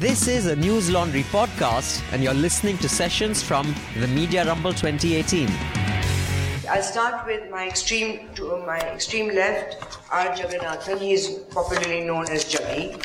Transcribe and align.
This 0.00 0.28
is 0.28 0.46
a 0.46 0.56
News 0.56 0.90
Laundry 0.90 1.24
podcast, 1.24 2.02
and 2.10 2.22
you're 2.24 2.32
listening 2.32 2.78
to 2.78 2.88
sessions 2.88 3.42
from 3.42 3.74
the 3.98 4.06
Media 4.06 4.46
Rumble 4.46 4.72
2018. 4.72 5.46
I'll 6.70 6.82
start 6.82 7.26
with 7.26 7.50
my 7.50 7.68
extreme 7.68 8.30
to 8.36 8.64
my 8.64 8.78
extreme 8.78 9.28
left, 9.34 9.98
R. 10.10 10.28
Jagannathan. 10.28 11.00
He 11.00 11.12
is 11.12 11.44
popularly 11.50 12.00
known 12.00 12.30
as 12.30 12.46
Jaggi. 12.46 13.04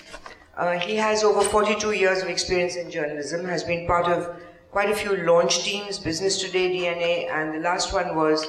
Uh, 0.55 0.79
he 0.79 0.95
has 0.95 1.25
over 1.25 1.41
42 1.41 1.91
years 1.91 2.23
of 2.23 2.29
experience 2.29 2.77
in 2.77 2.89
journalism, 2.89 3.43
has 3.43 3.65
been 3.65 3.85
part 3.85 4.05
of 4.05 4.33
quite 4.71 4.89
a 4.89 4.95
few 4.95 5.17
launch 5.17 5.65
teams, 5.65 5.99
Business 5.99 6.41
Today, 6.41 6.69
DNA, 6.69 7.29
and 7.29 7.55
the 7.55 7.59
last 7.59 7.91
one 7.91 8.15
was, 8.15 8.47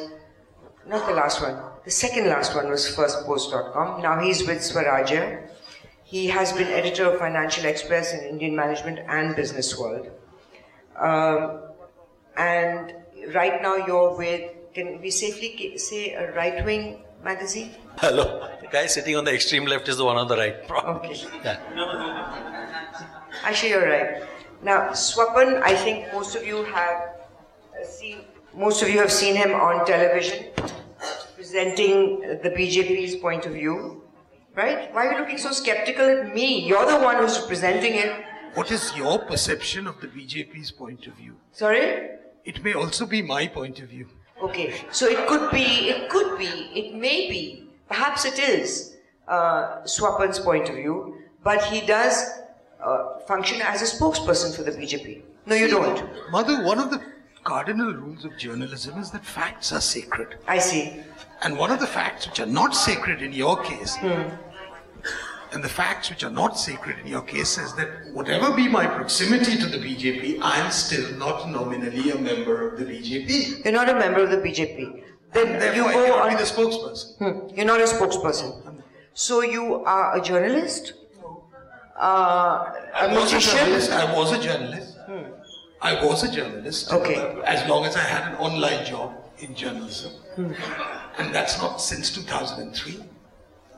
not 0.86 1.04
the 1.08 1.14
last 1.14 1.42
one, 1.42 1.58
the 1.84 1.90
second 1.90 2.28
last 2.28 2.54
one 2.54 2.70
was 2.70 2.86
firstpost.com. 2.94 4.02
Now 4.02 4.20
he's 4.20 4.46
with 4.46 4.58
Swarajya. 4.58 5.48
He 6.06 6.28
has 6.28 6.52
been 6.52 6.68
editor 6.68 7.10
of 7.10 7.18
Financial 7.18 7.64
Express 7.64 8.12
and 8.12 8.22
Indian 8.24 8.54
Management 8.54 9.00
and 9.08 9.34
Business 9.34 9.76
World. 9.76 10.08
Um, 10.96 11.62
and 12.36 12.94
right 13.34 13.60
now 13.60 13.74
you're 13.74 14.16
with, 14.16 14.52
can 14.72 15.00
we 15.00 15.10
safely 15.10 15.76
say 15.78 16.12
a 16.12 16.32
right 16.32 16.64
wing 16.64 17.02
magazine? 17.24 17.74
Hello. 17.98 18.48
The 18.60 18.68
guy 18.68 18.86
sitting 18.86 19.16
on 19.16 19.24
the 19.24 19.34
extreme 19.34 19.66
left 19.66 19.88
is 19.88 19.96
the 19.96 20.04
one 20.04 20.16
on 20.16 20.28
the 20.28 20.36
right. 20.36 20.54
Okay. 20.70 21.26
Yeah. 21.42 21.58
Actually, 23.42 23.70
you're 23.70 23.88
right. 23.88 24.22
Now, 24.62 24.90
Swapan, 24.90 25.60
I 25.62 25.74
think 25.74 26.12
most 26.12 26.36
of 26.36 26.46
you 26.46 26.62
have 26.66 27.16
uh, 27.74 27.84
seen, 27.84 28.20
most 28.54 28.80
of 28.80 28.88
you 28.88 29.00
have 29.00 29.10
seen 29.10 29.34
him 29.34 29.54
on 29.54 29.84
television 29.84 30.46
presenting 31.34 32.20
the 32.44 32.50
BJP's 32.50 33.16
point 33.16 33.44
of 33.44 33.54
view, 33.54 34.05
right? 34.56 34.92
Why 34.92 35.06
are 35.06 35.12
you 35.12 35.18
looking 35.20 35.38
so 35.38 35.52
skeptical 35.52 36.04
at 36.04 36.34
me? 36.34 36.66
You're 36.66 36.86
the 36.90 36.98
one 36.98 37.16
who's 37.18 37.38
presenting 37.38 37.94
it. 37.94 38.24
What 38.54 38.70
is 38.70 38.96
your 38.96 39.18
perception 39.18 39.86
of 39.86 40.00
the 40.00 40.08
BJP's 40.08 40.70
point 40.70 41.06
of 41.06 41.14
view? 41.14 41.36
Sorry? 41.52 42.08
It 42.44 42.64
may 42.64 42.72
also 42.72 43.06
be 43.06 43.22
my 43.22 43.46
point 43.46 43.80
of 43.80 43.88
view. 43.88 44.08
Okay, 44.42 44.74
so 44.90 45.06
it 45.06 45.26
could 45.28 45.50
be, 45.50 45.90
it 45.90 46.08
could 46.10 46.38
be, 46.38 46.46
it 46.46 46.94
may 46.94 47.28
be, 47.28 47.68
perhaps 47.88 48.24
it 48.24 48.38
is 48.38 48.96
uh, 49.28 49.82
Swapan's 49.84 50.38
point 50.38 50.68
of 50.68 50.74
view, 50.74 51.18
but 51.42 51.62
he 51.64 51.80
does 51.86 52.40
uh, 52.84 53.18
function 53.26 53.60
as 53.62 53.82
a 53.82 53.96
spokesperson 53.96 54.54
for 54.54 54.62
the 54.62 54.72
BJP. 54.72 55.22
No, 55.46 55.54
you 55.54 55.68
don't. 55.68 56.30
Mother, 56.30 56.62
one 56.64 56.78
of 56.78 56.90
the 56.90 57.00
cardinal 57.44 57.92
rules 57.92 58.24
of 58.24 58.36
journalism 58.36 58.98
is 58.98 59.10
that 59.12 59.24
facts 59.24 59.72
are 59.72 59.80
sacred. 59.80 60.36
I 60.48 60.58
see. 60.58 61.00
And 61.42 61.56
one 61.56 61.70
of 61.70 61.80
the 61.80 61.86
facts 61.86 62.26
which 62.26 62.40
are 62.40 62.46
not 62.46 62.74
sacred 62.74 63.22
in 63.22 63.32
your 63.32 63.62
case, 63.62 63.96
and 65.52 65.62
the 65.62 65.68
facts 65.68 66.10
which 66.10 66.22
are 66.24 66.30
not 66.30 66.58
sacred 66.58 66.98
in 67.00 67.06
your 67.06 67.22
case 67.22 67.58
is 67.58 67.74
that 67.74 67.88
whatever 68.12 68.54
be 68.54 68.68
my 68.68 68.86
proximity 68.86 69.56
to 69.58 69.66
the 69.66 69.78
BJP, 69.78 70.40
I 70.42 70.58
am 70.58 70.70
still 70.70 71.16
not 71.16 71.48
nominally 71.48 72.10
a 72.10 72.18
member 72.18 72.68
of 72.68 72.78
the 72.78 72.84
BJP. 72.84 73.64
You're 73.64 73.72
not 73.74 73.88
a 73.88 73.94
member 73.94 74.20
of 74.24 74.30
the 74.30 74.38
BJP. 74.38 75.02
Then 75.32 75.46
you 75.54 75.60
Therefore, 75.60 75.90
I 75.90 76.06
go 76.08 76.18
on. 76.22 76.28
be 76.30 76.36
the 76.36 76.42
spokesperson. 76.44 77.16
Hmm, 77.18 77.54
You're 77.56 77.66
not 77.66 77.80
a 77.80 77.84
spokesperson. 77.84 78.82
So 79.14 79.42
you 79.42 79.84
are 79.84 80.16
a 80.16 80.20
journalist, 80.20 80.92
uh, 81.98 82.72
I 82.94 83.06
a 83.06 83.14
was 83.14 83.32
a 83.32 83.40
journalist. 83.40 83.90
I 83.92 84.14
was 84.16 84.32
a 84.32 84.40
journalist. 84.42 84.92
I 85.82 86.04
was 86.04 86.22
a 86.24 86.30
journalist. 86.32 86.92
Okay. 86.92 87.16
uh, 87.16 87.40
As 87.42 87.68
long 87.68 87.84
as 87.84 87.96
I 87.96 88.00
had 88.00 88.32
an 88.32 88.38
online 88.38 88.84
job 88.84 89.14
in 89.38 89.54
journalism. 89.54 90.12
And 91.18 91.34
that's 91.34 91.58
not 91.60 91.80
since 91.80 92.10
2003. 92.14 92.98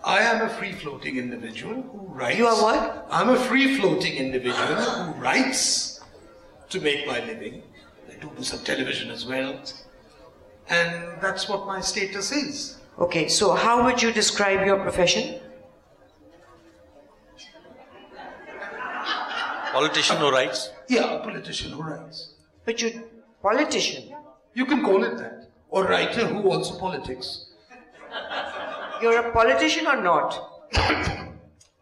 I 0.08 0.20
am 0.20 0.40
a 0.40 0.48
free 0.48 0.72
floating 0.72 1.18
individual 1.18 1.82
who 1.82 1.98
writes. 2.14 2.38
You 2.38 2.46
are 2.46 2.62
what? 2.62 3.06
I'm 3.10 3.28
a 3.28 3.36
free 3.38 3.76
floating 3.76 4.14
individual 4.14 4.76
who 4.76 5.20
writes 5.20 6.00
to 6.70 6.80
make 6.80 7.06
my 7.06 7.20
living. 7.26 7.62
I 8.10 8.14
do 8.14 8.30
do 8.34 8.42
some 8.42 8.60
television 8.60 9.10
as 9.10 9.26
well. 9.26 9.60
And 10.70 11.20
that's 11.20 11.46
what 11.46 11.66
my 11.66 11.82
status 11.82 12.32
is. 12.32 12.78
Okay, 12.98 13.28
so 13.28 13.52
how 13.52 13.84
would 13.84 14.00
you 14.00 14.10
describe 14.10 14.64
your 14.64 14.78
profession? 14.78 15.40
Politician 19.72 20.16
who 20.16 20.30
writes. 20.30 20.70
Yeah, 20.88 21.16
a 21.16 21.18
politician 21.18 21.72
who 21.72 21.82
writes. 21.82 22.32
But 22.64 22.80
you, 22.80 23.10
politician. 23.42 24.16
You 24.54 24.64
can 24.64 24.82
call 24.82 25.04
it 25.04 25.18
that. 25.18 25.50
Or 25.68 25.84
writer 25.84 26.26
who 26.26 26.50
also 26.50 26.78
politics. 26.78 27.47
You're 29.02 29.18
a 29.28 29.32
politician 29.32 29.86
or 29.86 30.00
not? 30.02 30.30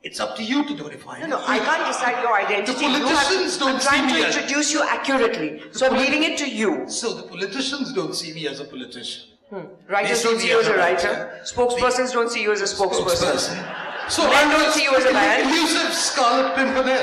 It's 0.02 0.20
up 0.20 0.36
to 0.36 0.42
you 0.44 0.64
to 0.64 0.74
define 0.74 1.20
No, 1.20 1.26
it. 1.26 1.28
no, 1.30 1.42
I 1.46 1.58
can't 1.58 1.84
decide 1.86 2.22
your 2.22 2.34
identity. 2.34 2.86
The 2.86 2.98
You 2.98 3.06
have- 3.06 3.16
politicians 3.26 3.58
don't 3.58 3.74
I'm 3.74 3.80
trying 3.80 4.08
see 4.08 4.14
me 4.14 4.22
to 4.22 4.28
as- 4.28 4.36
introduce 4.36 4.72
you 4.72 4.82
accurately, 4.82 5.62
so 5.72 5.86
I'm 5.88 5.96
leaving 5.96 6.22
it 6.22 6.38
to 6.38 6.48
you. 6.48 6.88
So 6.88 7.12
the 7.14 7.24
politicians 7.24 7.92
don't 7.92 8.14
see 8.14 8.32
me 8.32 8.46
as 8.46 8.60
a 8.60 8.64
politician. 8.64 9.22
Hmm. 9.50 9.60
Writers 9.88 10.22
They 10.22 10.28
don't 10.30 10.40
see 10.40 10.48
you 10.50 10.60
as 10.60 10.66
a 10.68 10.76
writer. 10.76 11.40
Spokespersons 11.44 12.12
don't 12.12 12.30
see 12.30 12.42
you 12.42 12.52
as 12.52 12.60
a 12.60 12.64
spokesperson. 12.76 13.56
So 14.08 14.22
Men 14.22 14.32
I'm 14.34 14.50
don't 14.50 14.72
see 14.72 14.84
you 14.84 14.94
as 14.94 15.04
a 15.06 15.12
man. 15.12 15.48
Elusive 15.48 15.92
Scarlet 15.92 16.54
Pimpernel. 16.54 17.02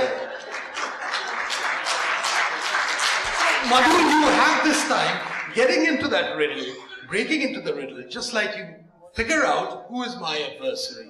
Madhu, 3.70 3.92
you 3.92 4.22
have 4.44 4.64
this 4.64 4.88
time 4.88 5.20
getting 5.56 5.86
into 5.86 6.08
that 6.10 6.36
riddle, 6.38 6.66
breaking 7.08 7.42
into 7.42 7.62
the 7.62 7.74
riddle, 7.74 8.04
just 8.10 8.34
like 8.34 8.56
you 8.58 8.66
figure 9.14 9.44
out 9.46 9.86
who 9.88 10.04
is 10.04 10.16
my 10.18 10.38
adversary. 10.40 11.10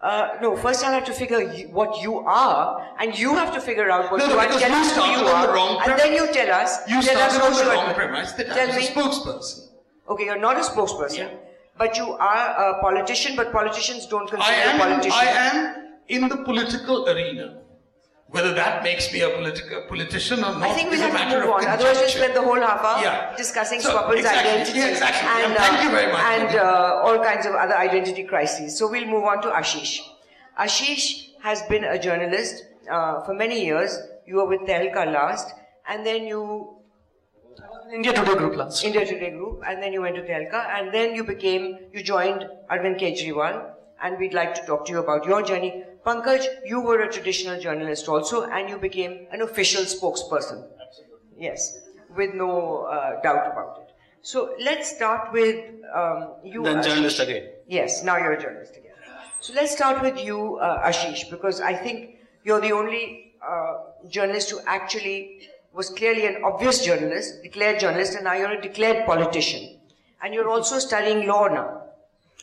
Uh, 0.00 0.36
no, 0.42 0.54
first 0.54 0.84
I'll 0.84 0.92
have 0.92 1.04
to 1.06 1.14
figure 1.14 1.40
what 1.72 2.02
you 2.02 2.18
are, 2.18 2.86
and 2.98 3.18
you 3.18 3.34
have 3.36 3.54
to 3.54 3.60
figure 3.60 3.90
out 3.90 4.10
what 4.10 4.18
No, 4.18 4.26
you 4.26 4.32
no, 4.34 4.38
are. 4.38 4.48
Tell 4.48 4.68
you 4.68 4.76
us 4.76 4.94
who 4.96 5.02
you 5.12 5.18
the 5.24 5.32
are, 5.32 5.54
wrong 5.54 5.80
and 5.82 5.98
then 5.98 6.12
you 6.12 6.26
tell 6.30 6.50
us. 6.60 6.86
You 6.86 7.00
tell 7.00 7.16
us 7.22 7.38
on 7.38 7.52
the 7.64 7.70
wrong 7.72 7.94
premise 7.94 8.32
that 8.32 8.48
Tell 8.48 8.58
I 8.60 8.66
was 8.66 8.76
me. 8.76 8.86
a 8.86 8.90
spokesperson. 8.90 9.68
Okay, 10.10 10.24
you're 10.24 10.38
not 10.38 10.58
a 10.58 10.60
spokesperson, 10.60 11.30
but 11.78 11.96
you 11.96 12.04
are 12.12 12.70
a 12.70 12.80
politician. 12.82 13.34
But 13.34 13.50
politicians 13.50 14.06
don't 14.06 14.28
I 14.34 14.36
consider 14.36 14.68
am, 14.72 14.78
politicians. 14.78 15.14
I 15.16 15.24
am 15.24 15.92
in 16.08 16.28
the 16.28 16.36
political 16.36 17.08
arena. 17.08 17.60
Whether 18.28 18.52
that 18.54 18.82
makes 18.82 19.12
me 19.12 19.20
a 19.20 19.30
political 19.30 19.82
politician 19.82 20.38
or 20.40 20.52
not 20.58 20.62
I 20.62 20.72
think 20.72 20.90
we'll 20.90 21.00
a 21.00 21.06
have 21.16 21.30
to 21.32 21.40
move 21.40 21.50
on. 21.50 21.66
Otherwise, 21.66 21.98
we'll 21.98 22.08
spend 22.08 22.34
the 22.34 22.42
whole 22.42 22.60
half 22.60 22.80
hour 22.82 23.02
Yeah. 23.02 23.36
discussing 23.36 23.80
So, 23.80 23.90
Swapan's 23.90 24.20
exactly. 24.20 24.50
identity 24.52 24.78
Yeah, 24.78 24.86
exactly. 24.88 25.28
and, 25.44 25.52
Yeah, 25.52 25.58
thank 25.62 25.82
you 25.84 25.90
very 25.90 26.12
much. 26.12 26.22
and 26.22 26.56
uh, 26.56 27.02
all 27.04 27.18
kinds 27.22 27.46
of 27.46 27.54
other 27.54 27.76
identity 27.76 28.24
crises. 28.24 28.76
So 28.78 28.90
we'll 28.90 29.06
move 29.06 29.24
on 29.24 29.40
to 29.42 29.48
Ashish. 29.50 30.00
Ashish 30.58 31.28
has 31.42 31.62
been 31.62 31.84
a 31.84 31.98
journalist 31.98 32.64
uh, 32.90 33.22
for 33.24 33.34
many 33.34 33.64
years. 33.64 33.96
You 34.26 34.36
were 34.36 34.46
with 34.46 34.62
Tehelka 34.62 35.12
last, 35.12 35.52
and 35.86 36.04
then 36.04 36.26
you 36.26 36.76
India 37.92 38.12
Today 38.12 38.34
Group 38.34 38.56
last. 38.56 38.82
India 38.82 39.04
Today 39.06 39.30
Group, 39.30 39.62
and 39.68 39.82
then 39.82 39.92
you 39.92 40.00
went 40.00 40.16
to 40.16 40.22
Tehelka, 40.22 40.66
and 40.76 40.92
then 40.92 41.14
you 41.14 41.22
became, 41.22 41.78
you 41.92 42.02
joined 42.02 42.46
Arvind 42.70 42.98
Kejriwal, 42.98 43.70
and 44.02 44.18
we'd 44.18 44.32
like 44.34 44.54
to 44.54 44.62
talk 44.66 44.86
to 44.86 44.92
you 44.92 44.98
about 45.00 45.24
your 45.26 45.42
journey. 45.42 45.84
Pankaj, 46.04 46.46
you 46.66 46.80
were 46.80 47.00
a 47.02 47.10
traditional 47.10 47.58
journalist 47.58 48.08
also, 48.08 48.44
and 48.44 48.68
you 48.68 48.78
became 48.78 49.26
an 49.32 49.42
official 49.42 49.82
spokesperson. 49.84 50.64
Absolutely. 50.86 51.18
Yes, 51.38 51.78
with 52.14 52.34
no 52.34 52.82
uh, 52.82 53.22
doubt 53.22 53.46
about 53.52 53.78
it. 53.80 53.94
So 54.22 54.54
let's 54.60 54.94
start 54.94 55.32
with 55.32 55.64
um, 55.94 56.28
you. 56.44 56.62
Then 56.62 56.78
Ashish. 56.78 56.84
journalist 56.84 57.20
again. 57.20 57.48
Yes, 57.68 58.04
now 58.04 58.16
you're 58.18 58.32
a 58.32 58.40
journalist 58.40 58.76
again. 58.76 58.92
So 59.40 59.52
let's 59.54 59.72
start 59.72 60.00
with 60.02 60.18
you, 60.24 60.56
uh, 60.56 60.88
Ashish, 60.88 61.30
because 61.30 61.60
I 61.60 61.74
think 61.74 62.16
you're 62.44 62.60
the 62.60 62.72
only 62.72 63.34
uh, 63.46 63.74
journalist 64.08 64.50
who 64.50 64.60
actually 64.66 65.48
was 65.74 65.90
clearly 65.90 66.26
an 66.26 66.42
obvious 66.44 66.84
journalist, 66.84 67.42
declared 67.42 67.80
journalist, 67.80 68.14
and 68.14 68.24
now 68.24 68.34
you're 68.34 68.52
a 68.52 68.60
declared 68.60 69.04
politician. 69.06 69.78
And 70.22 70.32
you're 70.32 70.48
also 70.48 70.78
studying 70.78 71.26
law 71.26 71.48
now. 71.48 71.82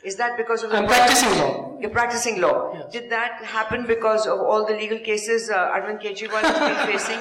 Is 0.04 0.16
that 0.18 0.38
because 0.38 0.64
of 0.64 0.72
the 0.72 0.78
I'm 0.78 0.88
practicing 0.88 1.30
law. 1.40 1.61
You're 1.82 1.90
practicing 1.90 2.40
law. 2.42 2.74
Yes. 2.74 2.92
Did 2.92 3.10
that 3.10 3.44
happen 3.44 3.86
because 3.88 4.28
of 4.28 4.40
all 4.40 4.66
the 4.66 4.74
legal 4.74 5.00
cases 5.00 5.50
uh, 5.50 5.72
Arvind 5.76 6.02
Kejriwal 6.02 6.42
has 6.42 6.60
been 6.60 6.82
facing 6.94 7.20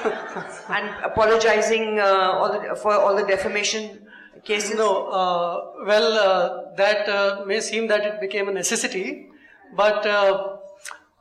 and 0.75 1.03
apologizing 1.03 1.99
uh, 1.99 2.39
all 2.39 2.51
the, 2.51 2.75
for 2.75 2.93
all 2.93 3.15
the 3.15 3.23
defamation 3.23 4.07
cases? 4.43 4.75
No, 4.77 5.07
uh, 5.07 5.85
well, 5.85 6.13
uh, 6.13 6.75
that 6.75 7.09
uh, 7.09 7.43
may 7.45 7.59
seem 7.59 7.87
that 7.87 8.05
it 8.05 8.21
became 8.21 8.49
a 8.49 8.51
necessity, 8.51 9.29
but 9.75 10.05
uh, 10.05 10.57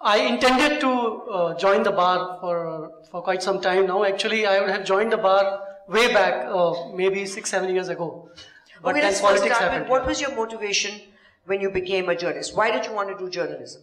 I 0.01 0.19
intended 0.19 0.81
to 0.81 0.91
uh, 0.91 1.59
join 1.59 1.83
the 1.83 1.93
bar 1.93 2.39
for 2.41 2.93
for 3.11 3.23
quite 3.23 3.43
some 3.43 3.61
time 3.61 3.87
now. 3.87 4.05
Actually, 4.05 4.47
I 4.47 4.61
would 4.61 4.71
have 4.71 4.85
joined 4.85 5.13
the 5.13 5.19
bar 5.19 5.63
way 5.89 6.13
back, 6.13 6.47
uh, 6.47 6.73
maybe 6.95 7.27
six, 7.27 7.51
seven 7.51 7.75
years 7.75 7.89
ago. 7.89 8.31
But 8.83 8.97
okay, 8.97 9.01
then 9.01 9.21
politics 9.21 9.59
happened. 9.59 9.89
what 9.89 10.07
was 10.07 10.21
your 10.21 10.35
motivation 10.35 11.01
when 11.47 11.61
you 11.61 11.71
became 11.71 12.09
a 12.09 12.17
journalist? 12.17 12.57
Why 12.57 12.71
did 12.71 12.87
you 12.87 12.93
want 12.93 13.09
to 13.11 13.17
do 13.25 13.31
journalism? 13.31 13.83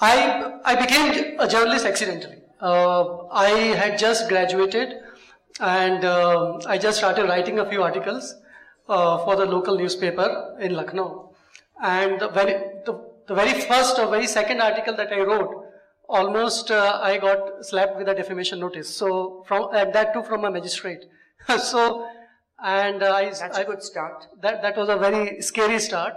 I 0.00 0.60
I 0.64 0.74
became 0.74 1.40
a 1.40 1.48
journalist 1.48 1.86
accidentally. 1.86 2.38
Uh, 2.60 3.26
I 3.28 3.50
had 3.82 3.98
just 3.98 4.28
graduated, 4.28 4.94
and 5.60 6.04
um 6.04 6.60
I 6.66 6.78
just 6.78 6.98
started 6.98 7.28
writing 7.28 7.58
a 7.58 7.68
few 7.70 7.82
articles 7.82 8.34
uh, 8.88 9.18
for 9.24 9.36
the 9.36 9.46
local 9.46 9.76
newspaper 9.76 10.56
in 10.60 10.74
Lucknow. 10.74 11.30
And 11.82 12.20
the 12.20 12.28
very 12.28 12.54
the, 12.86 12.98
the 13.28 13.34
very 13.34 13.60
first 13.60 13.98
or 13.98 14.08
very 14.08 14.26
second 14.26 14.60
article 14.60 14.96
that 14.96 15.12
I 15.12 15.20
wrote 15.20 15.64
almost 16.08 16.70
uh, 16.70 17.00
I 17.02 17.16
got 17.18 17.64
slapped 17.64 17.96
with 17.96 18.08
a 18.08 18.14
defamation 18.14 18.60
notice. 18.60 18.94
So 18.94 19.44
from 19.46 19.68
and 19.74 19.92
that 19.94 20.12
too 20.12 20.22
from 20.22 20.44
a 20.44 20.50
magistrate. 20.50 21.04
so 21.58 22.08
and 22.62 23.02
uh, 23.02 23.14
I 23.14 23.24
That's 23.26 23.58
I, 23.58 23.62
a 23.62 23.64
good 23.64 23.82
start. 23.82 24.26
that 24.40 24.62
that 24.62 24.76
was 24.76 24.88
a 24.88 24.96
very 24.96 25.40
scary 25.42 25.78
start. 25.78 26.14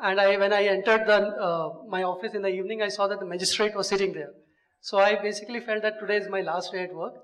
And 0.00 0.20
I 0.20 0.36
when 0.36 0.52
I 0.52 0.64
entered 0.64 1.06
the 1.06 1.16
uh, 1.16 1.72
my 1.88 2.02
office 2.04 2.34
in 2.34 2.42
the 2.42 2.48
evening, 2.48 2.82
I 2.82 2.88
saw 2.88 3.08
that 3.08 3.18
the 3.20 3.26
magistrate 3.26 3.74
was 3.74 3.88
sitting 3.88 4.12
there. 4.12 4.30
So 4.80 4.98
I 4.98 5.16
basically 5.20 5.60
felt 5.60 5.82
that 5.82 5.98
today 5.98 6.16
is 6.16 6.28
my 6.28 6.40
last 6.40 6.72
day 6.72 6.84
at 6.84 6.94
work. 6.94 7.14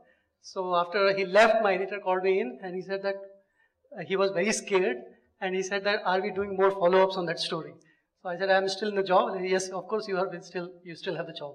So 0.43 0.75
after 0.75 1.17
he 1.17 1.25
left, 1.25 1.63
my 1.63 1.75
editor 1.75 2.01
called 2.01 2.23
me 2.25 2.41
in 2.41 2.59
and 2.63 2.75
he 2.75 2.83
said 2.83 3.03
that 3.03 3.15
uh, 3.15 4.03
he 4.07 4.17
was 4.17 4.33
very 4.33 4.53
scared 4.53 4.97
and 5.41 5.55
he 5.55 5.63
said 5.63 5.85
that 5.85 6.01
are 6.05 6.21
we 6.21 6.33
doing 6.33 6.57
more 6.57 6.71
follow-ups 6.71 7.17
on 7.17 7.27
that 7.27 7.39
story? 7.39 7.75
So 8.23 8.29
I 8.29 8.37
said 8.37 8.51
I'm 8.51 8.69
still 8.69 8.89
in 8.89 8.97
the 8.97 9.03
job. 9.03 9.39
He, 9.39 9.51
yes, 9.51 9.69
of 9.69 9.87
course 9.87 10.09
you 10.09 10.19
are 10.19 10.29
still 10.43 10.71
you 10.83 10.97
still 10.97 11.17
have 11.17 11.27
the 11.27 11.33
job. 11.33 11.55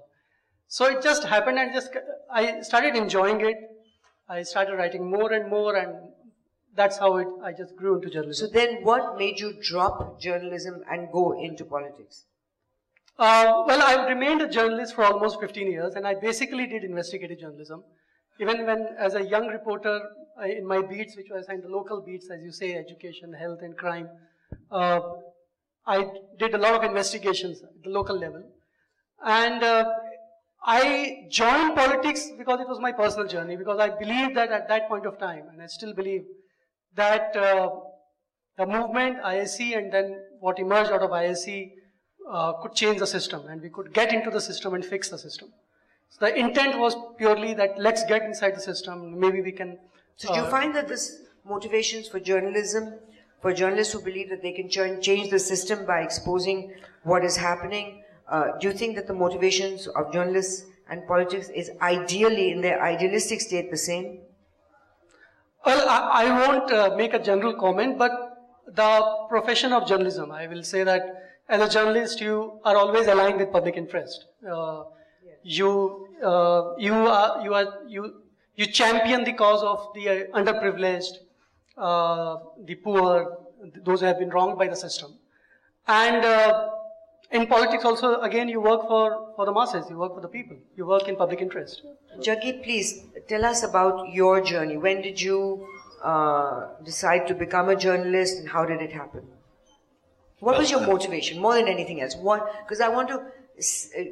So 0.68 0.86
it 0.86 1.02
just 1.02 1.24
happened 1.24 1.58
and 1.58 1.74
just 1.74 1.90
I 2.32 2.62
started 2.62 2.96
enjoying 2.96 3.40
it. 3.42 3.56
I 4.28 4.42
started 4.42 4.76
writing 4.76 5.10
more 5.10 5.32
and 5.32 5.50
more 5.50 5.76
and 5.76 6.09
that's 6.74 6.98
how 6.98 7.16
it 7.16 7.28
I 7.42 7.52
just 7.52 7.76
grew 7.76 7.96
into 7.96 8.10
journalism. 8.10 8.48
So 8.48 8.52
then, 8.52 8.82
what 8.82 9.18
made 9.18 9.40
you 9.40 9.54
drop 9.62 10.20
journalism 10.20 10.82
and 10.90 11.10
go 11.12 11.40
into 11.40 11.64
politics? 11.64 12.26
Uh, 13.18 13.64
well, 13.66 13.82
I 13.82 14.08
remained 14.08 14.40
a 14.40 14.48
journalist 14.48 14.94
for 14.94 15.04
almost 15.04 15.40
15 15.40 15.70
years, 15.70 15.94
and 15.94 16.06
I 16.06 16.14
basically 16.14 16.66
did 16.66 16.84
investigative 16.84 17.38
journalism. 17.38 17.84
Even 18.38 18.64
when, 18.64 18.86
as 18.98 19.14
a 19.14 19.22
young 19.22 19.46
reporter, 19.48 20.00
I, 20.38 20.48
in 20.48 20.66
my 20.66 20.80
beats, 20.80 21.16
which 21.16 21.26
were 21.30 21.36
assigned 21.36 21.62
the 21.62 21.68
local 21.68 22.00
beats, 22.00 22.30
as 22.30 22.42
you 22.42 22.50
say, 22.50 22.76
education, 22.76 23.34
health, 23.34 23.58
and 23.60 23.76
crime, 23.76 24.08
uh, 24.70 25.00
I 25.86 26.08
did 26.38 26.54
a 26.54 26.58
lot 26.58 26.74
of 26.74 26.82
investigations 26.82 27.62
at 27.62 27.82
the 27.84 27.90
local 27.90 28.18
level. 28.18 28.42
And 29.22 29.62
uh, 29.62 29.84
I 30.64 31.26
joined 31.28 31.74
politics 31.74 32.30
because 32.38 32.60
it 32.60 32.68
was 32.68 32.80
my 32.80 32.92
personal 32.92 33.26
journey, 33.26 33.56
because 33.56 33.78
I 33.78 33.90
believed 33.90 34.34
that 34.36 34.50
at 34.50 34.68
that 34.68 34.88
point 34.88 35.04
of 35.04 35.18
time, 35.18 35.44
and 35.52 35.60
I 35.60 35.66
still 35.66 35.92
believe, 35.92 36.24
that 36.94 37.36
uh, 37.36 37.70
the 38.58 38.66
movement, 38.66 39.22
IAC, 39.22 39.76
and 39.76 39.92
then 39.92 40.22
what 40.40 40.58
emerged 40.58 40.90
out 40.90 41.02
of 41.02 41.10
IAC 41.10 41.72
uh, 42.30 42.52
could 42.54 42.74
change 42.74 42.98
the 42.98 43.06
system, 43.06 43.46
and 43.48 43.62
we 43.62 43.70
could 43.70 43.92
get 43.92 44.12
into 44.12 44.30
the 44.30 44.40
system 44.40 44.74
and 44.74 44.84
fix 44.84 45.08
the 45.08 45.18
system. 45.18 45.52
So 46.10 46.26
the 46.26 46.36
intent 46.36 46.78
was 46.78 46.96
purely 47.18 47.54
that 47.54 47.78
let's 47.78 48.04
get 48.04 48.22
inside 48.22 48.56
the 48.56 48.60
system. 48.60 49.18
Maybe 49.18 49.40
we 49.40 49.52
can. 49.52 49.78
So 50.16 50.28
do 50.28 50.40
you 50.40 50.46
uh, 50.46 50.50
find 50.50 50.74
that 50.74 50.88
this 50.88 51.22
motivations 51.44 52.08
for 52.08 52.20
journalism, 52.20 52.94
for 53.40 53.52
journalists 53.52 53.92
who 53.92 54.02
believe 54.02 54.28
that 54.30 54.42
they 54.42 54.52
can 54.52 54.68
ch- 54.68 55.02
change 55.02 55.30
the 55.30 55.38
system 55.38 55.86
by 55.86 56.00
exposing 56.00 56.74
what 57.04 57.24
is 57.24 57.36
happening, 57.36 58.02
uh, 58.28 58.58
do 58.58 58.68
you 58.68 58.74
think 58.74 58.96
that 58.96 59.06
the 59.06 59.14
motivations 59.14 59.86
of 59.86 60.12
journalists 60.12 60.66
and 60.88 61.06
politics 61.06 61.48
is 61.48 61.70
ideally, 61.80 62.50
in 62.50 62.60
their 62.60 62.82
idealistic 62.82 63.40
state, 63.40 63.70
the 63.70 63.76
same? 63.76 64.20
Well, 65.64 65.88
I, 65.88 66.24
I 66.24 66.26
won't 66.40 66.72
uh, 66.72 66.94
make 66.96 67.12
a 67.14 67.18
general 67.18 67.54
comment, 67.54 67.98
but 67.98 68.12
the 68.66 69.26
profession 69.28 69.72
of 69.72 69.86
journalism, 69.86 70.30
I 70.32 70.46
will 70.46 70.62
say 70.62 70.84
that 70.84 71.02
as 71.48 71.60
a 71.60 71.68
journalist, 71.68 72.20
you 72.20 72.60
are 72.64 72.76
always 72.76 73.06
aligned 73.06 73.38
with 73.38 73.52
public 73.52 73.76
interest. 73.76 74.26
Uh, 74.46 74.84
You, 75.42 75.68
uh, 76.30 76.76
you 76.86 76.96
are, 77.10 77.28
you 77.44 77.52
are, 77.58 77.68
you, 77.92 78.02
you 78.60 78.66
champion 78.78 79.24
the 79.28 79.32
cause 79.32 79.62
of 79.68 79.84
the 79.94 80.02
uh, 80.14 80.38
underprivileged, 80.38 81.14
uh, 81.78 82.32
the 82.68 82.74
poor, 82.74 83.38
those 83.86 84.00
who 84.00 84.06
have 84.06 84.18
been 84.18 84.28
wronged 84.34 84.58
by 84.62 84.68
the 84.72 84.76
system. 84.76 85.14
And 85.88 86.26
uh, 86.32 86.68
in 87.30 87.46
politics 87.46 87.84
also, 87.84 88.20
again, 88.20 88.48
you 88.48 88.60
work 88.60 88.82
for, 88.82 89.32
for 89.36 89.46
the 89.46 89.52
masses, 89.52 89.86
you 89.88 89.96
work 89.96 90.14
for 90.14 90.20
the 90.20 90.28
people, 90.28 90.56
you 90.76 90.86
work 90.86 91.08
in 91.08 91.16
public 91.16 91.40
interest. 91.40 91.82
Jaggi, 92.18 92.62
please 92.62 93.04
tell 93.28 93.44
us 93.44 93.62
about 93.62 94.12
your 94.12 94.40
journey. 94.40 94.76
When 94.76 95.00
did 95.00 95.20
you 95.20 95.66
uh, 96.02 96.68
decide 96.84 97.26
to 97.28 97.34
become 97.34 97.68
a 97.68 97.76
journalist 97.76 98.38
and 98.38 98.48
how 98.48 98.64
did 98.64 98.80
it 98.80 98.92
happen? 98.92 99.22
What 100.40 100.58
was 100.58 100.70
your 100.70 100.80
motivation 100.80 101.40
more 101.40 101.54
than 101.54 101.68
anything 101.68 102.00
else? 102.00 102.14
Because 102.14 102.80
I 102.80 102.88
want 102.88 103.08
to 103.08 103.16
uh, 103.16 104.04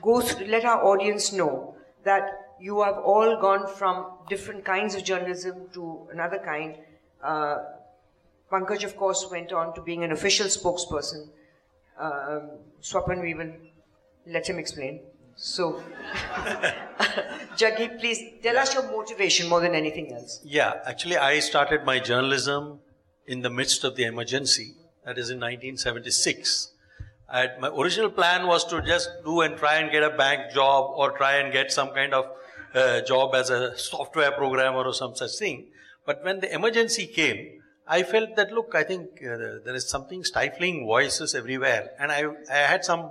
go 0.00 0.20
through, 0.20 0.46
let 0.46 0.64
our 0.64 0.82
audience 0.84 1.32
know 1.32 1.74
that 2.04 2.54
you 2.60 2.82
have 2.82 2.96
all 2.98 3.40
gone 3.40 3.66
from 3.66 4.06
different 4.28 4.64
kinds 4.64 4.94
of 4.94 5.04
journalism 5.04 5.68
to 5.74 6.08
another 6.12 6.38
kind. 6.38 6.76
Uh, 7.22 7.58
Pankaj, 8.50 8.84
of 8.84 8.96
course, 8.96 9.26
went 9.30 9.52
on 9.52 9.74
to 9.74 9.82
being 9.82 10.04
an 10.04 10.12
official 10.12 10.46
spokesperson. 10.46 11.28
Um, 11.98 12.50
Swapan, 12.80 13.20
we 13.20 13.34
will 13.34 13.52
let 14.26 14.48
him 14.48 14.58
explain. 14.58 15.00
So, 15.36 15.82
Jaggi, 17.56 17.98
please 17.98 18.20
tell 18.42 18.56
us 18.56 18.74
your 18.74 18.90
motivation 18.90 19.48
more 19.48 19.60
than 19.60 19.74
anything 19.74 20.12
else. 20.12 20.40
Yeah, 20.44 20.74
actually, 20.84 21.16
I 21.16 21.38
started 21.40 21.84
my 21.84 21.98
journalism 22.00 22.80
in 23.26 23.42
the 23.42 23.50
midst 23.50 23.84
of 23.84 23.94
the 23.94 24.04
emergency. 24.04 24.74
That 25.04 25.16
is 25.16 25.30
in 25.30 25.38
1976. 25.38 26.72
I 27.30 27.40
had, 27.40 27.60
my 27.60 27.68
original 27.68 28.10
plan 28.10 28.46
was 28.46 28.64
to 28.66 28.82
just 28.82 29.10
do 29.24 29.42
and 29.42 29.56
try 29.56 29.76
and 29.76 29.92
get 29.92 30.02
a 30.02 30.10
bank 30.10 30.52
job 30.52 30.92
or 30.96 31.12
try 31.12 31.36
and 31.36 31.52
get 31.52 31.70
some 31.70 31.90
kind 31.90 32.14
of 32.14 32.26
uh, 32.74 33.00
job 33.02 33.34
as 33.34 33.50
a 33.50 33.76
software 33.76 34.32
programmer 34.32 34.84
or 34.84 34.94
some 34.94 35.14
such 35.14 35.38
thing. 35.38 35.66
But 36.04 36.24
when 36.24 36.40
the 36.40 36.52
emergency 36.52 37.06
came, 37.06 37.57
I 37.88 38.02
felt 38.02 38.36
that 38.36 38.52
look, 38.52 38.74
I 38.74 38.82
think 38.82 39.22
uh, 39.22 39.64
there 39.64 39.74
is 39.74 39.88
something 39.88 40.22
stifling 40.22 40.86
voices 40.86 41.34
everywhere, 41.34 41.90
and 41.98 42.12
I 42.12 42.24
I 42.50 42.58
had 42.72 42.84
some. 42.84 43.10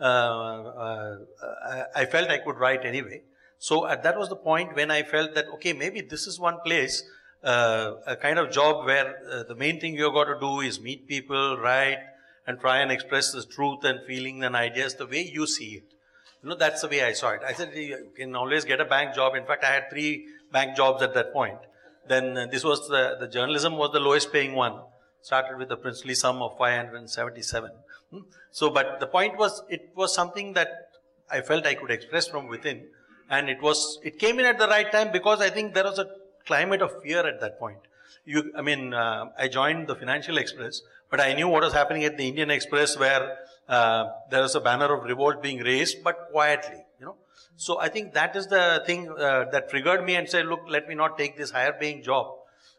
Uh, 0.00 0.04
uh, 0.04 1.16
I, 1.64 1.84
I 2.02 2.04
felt 2.06 2.28
I 2.30 2.38
could 2.38 2.56
write 2.58 2.84
anyway. 2.84 3.22
So 3.58 3.84
uh, 3.84 3.96
that 4.02 4.18
was 4.18 4.28
the 4.28 4.36
point 4.36 4.74
when 4.74 4.90
I 4.90 5.02
felt 5.02 5.34
that 5.34 5.46
okay, 5.54 5.72
maybe 5.72 6.00
this 6.00 6.26
is 6.26 6.40
one 6.40 6.58
place, 6.64 7.04
uh, 7.44 7.92
a 8.06 8.16
kind 8.16 8.38
of 8.38 8.50
job 8.50 8.86
where 8.86 9.16
uh, 9.30 9.42
the 9.44 9.54
main 9.54 9.80
thing 9.80 9.94
you've 9.94 10.14
got 10.14 10.24
to 10.24 10.38
do 10.40 10.60
is 10.60 10.80
meet 10.80 11.06
people, 11.08 11.58
write, 11.58 11.98
and 12.46 12.60
try 12.60 12.78
and 12.78 12.90
express 12.90 13.32
the 13.32 13.44
truth 13.44 13.84
and 13.84 14.04
feelings 14.06 14.44
and 14.44 14.56
ideas 14.56 14.94
the 14.94 15.06
way 15.06 15.22
you 15.22 15.46
see 15.46 15.74
it. 15.76 15.84
You 16.42 16.48
know, 16.50 16.56
that's 16.56 16.82
the 16.82 16.88
way 16.88 17.02
I 17.04 17.12
saw 17.12 17.30
it. 17.30 17.42
I 17.46 17.52
said, 17.52 17.72
you 17.74 18.10
can 18.16 18.34
always 18.34 18.64
get 18.64 18.80
a 18.80 18.84
bank 18.84 19.14
job. 19.14 19.36
In 19.36 19.46
fact, 19.46 19.64
I 19.64 19.72
had 19.72 19.90
three 19.90 20.26
bank 20.50 20.76
jobs 20.76 21.02
at 21.02 21.14
that 21.14 21.32
point. 21.32 21.58
Then 22.08 22.36
uh, 22.36 22.46
this 22.46 22.64
was 22.64 22.88
the, 22.88 23.16
the 23.20 23.28
journalism 23.28 23.76
was 23.76 23.92
the 23.92 24.00
lowest 24.00 24.32
paying 24.32 24.54
one. 24.54 24.80
Started 25.22 25.56
with 25.58 25.70
a 25.70 25.76
princely 25.76 26.14
sum 26.14 26.42
of 26.42 26.58
577. 26.58 27.70
Hmm? 28.10 28.18
So, 28.50 28.70
but 28.70 28.98
the 28.98 29.06
point 29.06 29.38
was, 29.38 29.62
it 29.68 29.90
was 29.94 30.12
something 30.12 30.52
that 30.54 30.88
I 31.30 31.40
felt 31.40 31.64
I 31.66 31.74
could 31.74 31.90
express 31.90 32.26
from 32.26 32.48
within. 32.48 32.86
And 33.30 33.48
it 33.48 33.62
was, 33.62 33.98
it 34.02 34.18
came 34.18 34.38
in 34.40 34.46
at 34.46 34.58
the 34.58 34.68
right 34.68 34.90
time 34.90 35.12
because 35.12 35.40
I 35.40 35.48
think 35.48 35.74
there 35.74 35.84
was 35.84 35.98
a 35.98 36.06
climate 36.44 36.82
of 36.82 37.02
fear 37.02 37.26
at 37.26 37.40
that 37.40 37.58
point. 37.58 37.78
You, 38.24 38.52
I 38.56 38.62
mean, 38.62 38.94
uh, 38.94 39.26
I 39.38 39.48
joined 39.48 39.88
the 39.88 39.96
Financial 39.96 40.38
Express, 40.38 40.82
but 41.10 41.20
I 41.20 41.32
knew 41.34 41.48
what 41.48 41.62
was 41.62 41.72
happening 41.72 42.04
at 42.04 42.16
the 42.16 42.28
Indian 42.28 42.50
Express 42.50 42.98
where 42.98 43.38
uh, 43.68 44.10
there 44.30 44.42
was 44.42 44.54
a 44.54 44.60
banner 44.60 44.92
of 44.94 45.04
revolt 45.04 45.42
being 45.42 45.60
raised, 45.60 46.04
but 46.04 46.28
quietly. 46.30 46.84
So 47.56 47.78
I 47.80 47.88
think 47.88 48.14
that 48.14 48.34
is 48.36 48.46
the 48.46 48.82
thing 48.86 49.08
uh, 49.10 49.44
that 49.52 49.70
triggered 49.70 50.04
me 50.04 50.16
and 50.16 50.28
said, 50.28 50.46
look, 50.46 50.62
let 50.68 50.88
me 50.88 50.94
not 50.94 51.18
take 51.18 51.36
this 51.36 51.50
higher 51.50 51.72
paying 51.72 52.02
job 52.02 52.26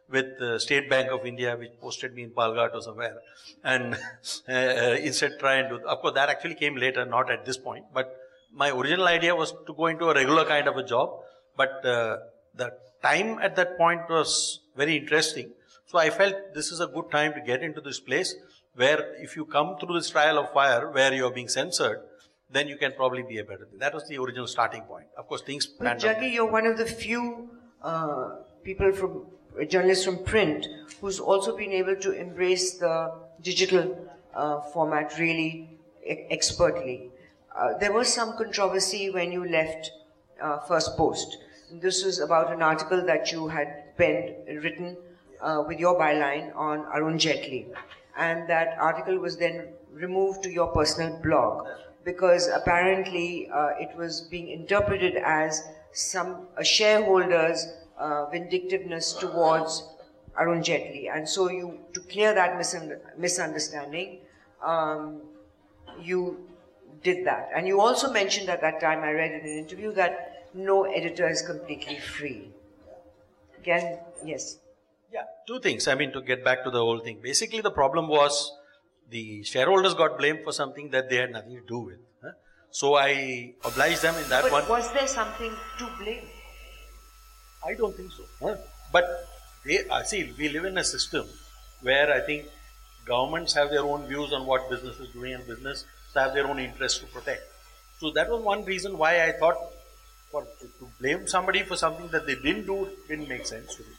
with 0.10 0.38
the 0.40 0.60
State 0.60 0.90
Bank 0.90 1.12
of 1.12 1.26
India, 1.26 1.56
which 1.58 1.72
posted 1.80 2.14
me 2.14 2.24
in 2.24 2.32
Palghat 2.32 2.74
or 2.74 2.82
somewhere, 2.82 3.16
and 3.64 3.96
uh, 4.50 4.96
instead 5.02 5.40
try 5.40 5.56
and 5.56 5.70
do. 5.70 5.88
Of 5.88 6.00
course, 6.00 6.14
that 6.16 6.30
actually 6.30 6.56
came 6.56 6.76
later, 6.76 7.06
not 7.06 7.32
at 7.32 7.46
this 7.46 7.58
point. 7.58 7.86
But 7.94 8.16
my 8.52 8.70
original 8.70 9.08
idea 9.08 9.36
was 9.36 9.54
to 9.68 9.74
go 9.74 9.88
into 9.88 10.10
a 10.10 10.14
regular 10.14 10.46
kind 10.46 10.68
of 10.68 10.78
a 10.78 10.84
job, 10.84 11.10
but 11.56 11.86
uh, 11.86 12.18
the 12.56 12.72
time 13.02 13.40
at 13.40 13.56
that 13.56 13.78
point 13.78 14.02
was 14.10 14.60
very 14.76 14.98
interesting. 14.98 15.52
So 15.86 15.98
I 15.98 16.10
felt 16.10 16.36
this 16.54 16.72
is 16.72 16.80
a 16.80 16.88
good 16.88 17.12
time 17.12 17.34
to 17.34 17.42
get 17.42 17.62
into 17.62 17.82
this 17.82 18.00
place 18.00 18.36
where 18.76 19.16
if 19.22 19.36
you 19.36 19.46
come 19.46 19.76
through 19.80 19.96
this 19.96 20.10
trial 20.10 20.40
of 20.40 20.52
fire 20.52 20.92
where 20.92 21.14
you 21.14 21.26
are 21.26 21.32
being 21.32 21.50
censored, 21.50 22.00
then 22.54 22.68
you 22.68 22.78
can 22.78 22.94
probably 22.94 23.24
be 23.24 23.40
a 23.40 23.44
better 23.44 23.66
thing. 23.66 23.80
That 23.80 23.94
was 23.94 24.08
the 24.08 24.18
original 24.18 24.48
starting 24.48 24.84
point. 24.84 25.08
Of 25.18 25.28
course, 25.28 25.42
things 25.42 25.66
But. 25.66 26.00
Jaggi, 26.00 26.32
you're 26.34 26.52
one 26.52 26.66
of 26.66 26.78
the 26.78 26.86
few 26.86 27.50
uh, 27.82 28.30
people 28.64 28.92
from 28.92 29.26
journalists 29.68 30.06
from 30.06 30.24
print 30.24 30.68
who's 31.02 31.20
also 31.20 31.56
been 31.56 31.72
able 31.72 31.96
to 31.98 32.12
embrace 32.12 32.76
the 32.76 33.14
digital 33.42 33.98
uh, 34.34 34.62
format 34.74 35.18
really 35.20 35.78
e- 36.06 36.26
expertly. 36.30 37.12
Uh, 37.56 37.78
there 37.78 37.92
was 37.92 38.12
some 38.12 38.36
controversy 38.38 39.10
when 39.10 39.32
you 39.32 39.48
left 39.48 39.92
uh, 40.42 40.60
First 40.60 40.98
Post. 40.98 41.38
This 41.72 42.04
was 42.04 42.20
about 42.20 42.52
an 42.52 42.62
article 42.62 43.06
that 43.06 43.32
you 43.32 43.48
had 43.48 43.96
penned, 43.98 44.36
written 44.64 44.98
uh, 45.42 45.64
with 45.68 45.80
your 45.80 46.00
byline 46.00 46.56
on 46.56 46.86
Arun 46.94 47.18
Jaitley. 47.18 47.68
And 48.18 48.48
that 48.48 48.78
article 48.80 49.18
was 49.18 49.38
then 49.38 49.70
removed 49.92 50.44
to 50.44 50.52
your 50.52 50.68
personal 50.68 51.20
blog 51.22 51.68
because 52.04 52.48
apparently 52.48 53.50
uh, 53.54 53.70
it 53.80 53.96
was 53.98 54.22
being 54.22 54.50
interpreted 54.50 55.16
as 55.18 55.64
some 55.92 56.48
a 56.58 56.64
shareholder's 56.64 57.68
uh, 57.98 58.26
vindictiveness 58.30 59.14
towards 59.14 59.88
Arun 60.38 60.62
Jaitley. 60.62 61.10
And 61.14 61.28
so 61.28 61.50
you, 61.50 61.80
to 61.94 62.00
clear 62.02 62.34
that 62.34 62.60
misun- 62.60 63.00
misunderstanding, 63.18 64.20
um, 64.64 65.22
you 66.02 66.48
did 67.04 67.26
that. 67.26 67.50
And 67.56 67.68
you 67.68 67.80
also 67.80 68.12
mentioned 68.12 68.50
at 68.50 68.62
that 68.62 68.80
time, 68.80 69.04
I 69.04 69.12
read 69.12 69.32
in 69.32 69.42
an 69.42 69.58
interview, 69.58 69.94
that 69.94 70.48
no 70.54 70.84
editor 70.84 71.30
is 71.30 71.42
completely 71.42 72.00
free. 72.00 72.50
Again, 73.60 74.00
yes. 74.26 74.58
Yeah, 75.12 75.24
two 75.48 75.60
things. 75.60 75.88
I 75.88 75.96
mean, 75.96 76.12
to 76.14 76.22
get 76.22 76.44
back 76.44 76.64
to 76.64 76.72
the 76.72 76.80
whole 76.80 77.00
thing. 77.00 77.20
Basically, 77.22 77.62
the 77.62 77.72
problem 77.72 78.08
was 78.08 78.52
the 79.10 79.44
shareholders 79.44 79.94
got 79.94 80.18
blamed 80.18 80.40
for 80.44 80.52
something 80.52 80.90
that 80.92 81.10
they 81.10 81.18
had 81.18 81.32
nothing 81.32 81.56
to 81.56 81.66
do 81.68 81.80
with. 81.80 82.00
huh? 82.24 82.32
So 82.72 82.96
I 82.96 83.54
obliged 83.64 84.02
them 84.02 84.16
in 84.16 84.28
that 84.30 84.44
But 84.44 84.52
one. 84.52 84.68
was 84.68 84.92
there 84.94 85.08
something 85.08 85.52
to 85.80 85.90
blame? 86.00 86.24
I 87.66 87.74
don't 87.76 87.96
think 87.96 88.12
so. 88.12 88.24
huh? 88.42 88.56
But 88.92 89.28
they, 89.66 89.88
uh, 89.90 90.04
see, 90.04 90.34
we 90.38 90.50
live 90.50 90.66
in 90.66 90.78
a 90.78 90.84
system 90.84 91.28
where 91.82 92.12
I 92.14 92.20
think 92.22 92.46
governments 93.06 93.54
have 93.54 93.70
their 93.70 93.82
own 93.84 94.08
views 94.08 94.34
on 94.34 94.46
what 94.46 94.70
business 94.70 95.00
is 95.00 95.10
doing 95.10 95.34
and 95.34 95.46
business 95.48 95.86
have 96.16 96.34
their 96.34 96.48
own 96.48 96.60
interests 96.60 97.00
to 97.00 97.06
protect. 97.08 97.42
So 98.00 98.12
that 98.12 98.30
was 98.30 98.42
one 98.42 98.66
reason 98.66 98.98
why 98.98 99.24
I 99.24 99.32
thought 99.34 99.58
for 100.32 100.44
to, 100.44 100.66
to 100.80 100.88
blame 101.00 101.28
somebody 101.28 101.64
for 101.64 101.76
something 101.76 102.08
that 102.10 102.26
they 102.26 102.36
didn't 102.36 102.66
do 102.66 102.90
didn't 103.08 103.28
make 103.30 103.46
sense 103.46 103.76
to 103.76 103.84
me. 103.84 103.96